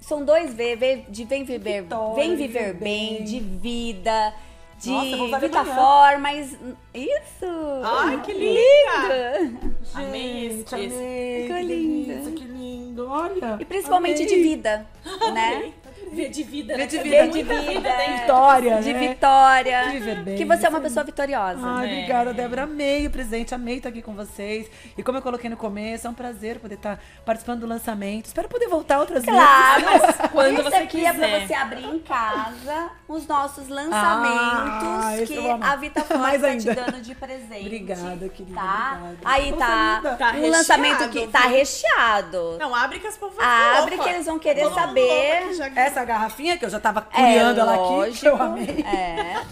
[0.00, 3.24] São dois V, V de vem viver, Vitória, vem viver bem, bem.
[3.24, 4.34] de vida,
[4.78, 6.52] de Nossa, VitaFor, mas
[6.92, 7.46] isso!
[7.82, 9.58] Ai, que lindo!
[9.94, 11.42] Amei esse- amei.
[11.44, 12.30] Ficou Que lindo.
[12.32, 13.08] que lindo.
[13.08, 13.56] Olha.
[13.58, 14.26] E principalmente amei.
[14.34, 14.86] de vida,
[15.32, 15.72] né?
[16.12, 16.86] Vê de vida, Vê né?
[16.86, 17.16] de vida.
[17.16, 17.52] Vê de vida,
[17.90, 18.20] dentro é.
[18.20, 19.08] Vitória, De né?
[19.08, 19.82] vitória.
[19.84, 21.60] De viver bem, Que você é uma isso pessoa vitoriosa.
[21.62, 21.92] Ai, É.
[21.92, 22.62] obrigada, Débora.
[22.64, 24.70] Amei o presente, amei estar aqui com vocês.
[24.96, 28.26] E como eu coloquei no começo, é um prazer poder estar participando do lançamento.
[28.26, 30.00] Espero poder voltar outras Claro, vezes.
[30.18, 31.46] mas Quando esse você aqui é pra quiser.
[31.46, 36.56] você abrir em casa os nossos Ah, lançamentos eu que a Vita Flor Mais tá
[36.56, 37.60] te dando de presente.
[37.66, 38.98] Obrigada, querida, Tá?
[39.02, 39.18] obrigada.
[39.24, 40.16] Aí Nossa, tá, linda.
[40.16, 41.50] Tá um lançamento que tá viu?
[41.50, 42.56] recheado.
[42.58, 45.00] Não, abre que as povas Abre que eles vão querer saber.
[45.00, 47.74] louco aqui já que- Essa garrafinha que eu já tava É, curiando ela
[48.04, 48.84] aqui, que eu amei.
[48.86, 49.42] É.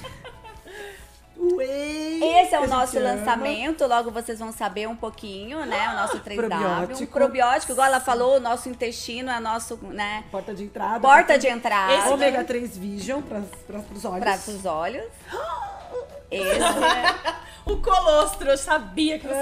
[1.37, 3.15] Whey, Esse é o a nosso gente ama.
[3.15, 5.89] lançamento, logo vocês vão saber um pouquinho, né?
[5.91, 6.35] O nosso 3W.
[6.35, 7.13] Um Probiótico.
[7.13, 10.23] probiótico, igual ela falou, o nosso intestino é nosso, né?
[10.31, 11.01] Porta de entrada.
[11.01, 11.95] Porta de entrada.
[11.95, 13.39] Esse Ômega 3 Vision para
[13.93, 14.21] os olhos.
[14.25, 15.05] Para os olhos.
[16.31, 19.35] Esse é O colostro, eu sabia que você...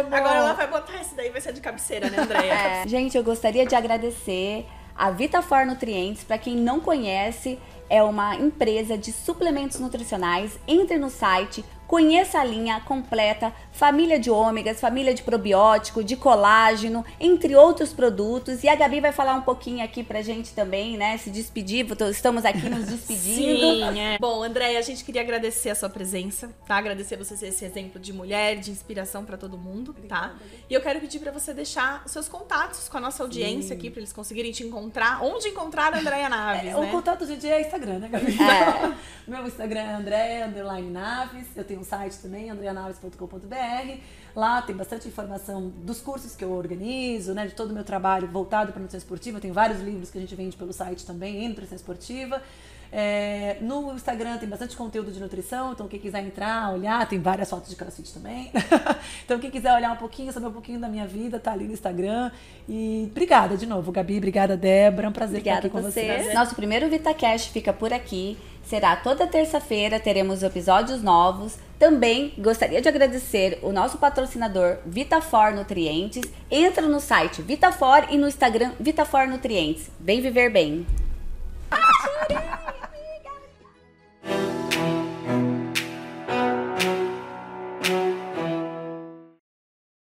[0.00, 0.14] Amo.
[0.14, 2.52] Agora ela vai botar esse daí, vai ser de cabeceira, né, Andréia?
[2.52, 2.88] É.
[2.88, 4.66] Gente, eu gostaria de agradecer
[4.98, 6.24] a VitaFor Nutrientes.
[6.24, 10.58] Para quem não conhece, é uma empresa de suplementos nutricionais.
[10.66, 17.02] Entre no site, Conheça a linha completa, família de ômegas, família de probiótico, de colágeno,
[17.18, 18.62] entre outros produtos.
[18.62, 21.16] E a Gabi vai falar um pouquinho aqui pra gente também, né?
[21.16, 23.58] Se despedir, estamos aqui nos despedindo.
[23.58, 24.18] Sim, é.
[24.20, 26.76] Bom, Andréia, a gente queria agradecer a sua presença, tá?
[26.76, 30.34] Agradecer você ser esse exemplo de mulher, de inspiração para todo mundo, tá?
[30.68, 33.74] E eu quero pedir para você deixar seus contatos com a nossa audiência Sim.
[33.74, 35.24] aqui, para eles conseguirem te encontrar.
[35.24, 36.76] Onde encontrar a Andréia Naves, é, né?
[36.76, 38.36] O contato, gente, é Instagram, né, Gabi?
[38.38, 38.94] É.
[39.26, 40.46] Meu Instagram é Andréia
[40.90, 41.46] Naves.
[41.56, 44.00] Eu tenho um site também, andreanaves.com.br.
[44.34, 48.28] Lá tem bastante informação dos cursos que eu organizo, né, de todo o meu trabalho
[48.28, 49.40] voltado para a nutrição esportiva.
[49.40, 52.42] Tem vários livros que a gente vende pelo site também, em nutrição esportiva.
[52.90, 57.50] É, no Instagram tem bastante conteúdo de nutrição, então quem quiser entrar, olhar, tem várias
[57.50, 58.50] fotos de crossfit também.
[59.24, 61.74] então quem quiser olhar um pouquinho, saber um pouquinho da minha vida, tá ali no
[61.74, 62.30] Instagram.
[62.66, 66.00] E obrigada de novo, Gabi, obrigada, Débora, é um prazer obrigada estar aqui com você.
[66.00, 66.34] vocês.
[66.34, 68.38] Nosso primeiro VitaCast fica por aqui
[68.68, 71.56] será toda terça-feira, teremos episódios novos.
[71.78, 76.22] Também gostaria de agradecer o nosso patrocinador Vitafor Nutrientes.
[76.50, 79.88] Entra no site Vitafor e no Instagram Vitafor Nutrientes.
[79.98, 80.86] Bem viver bem.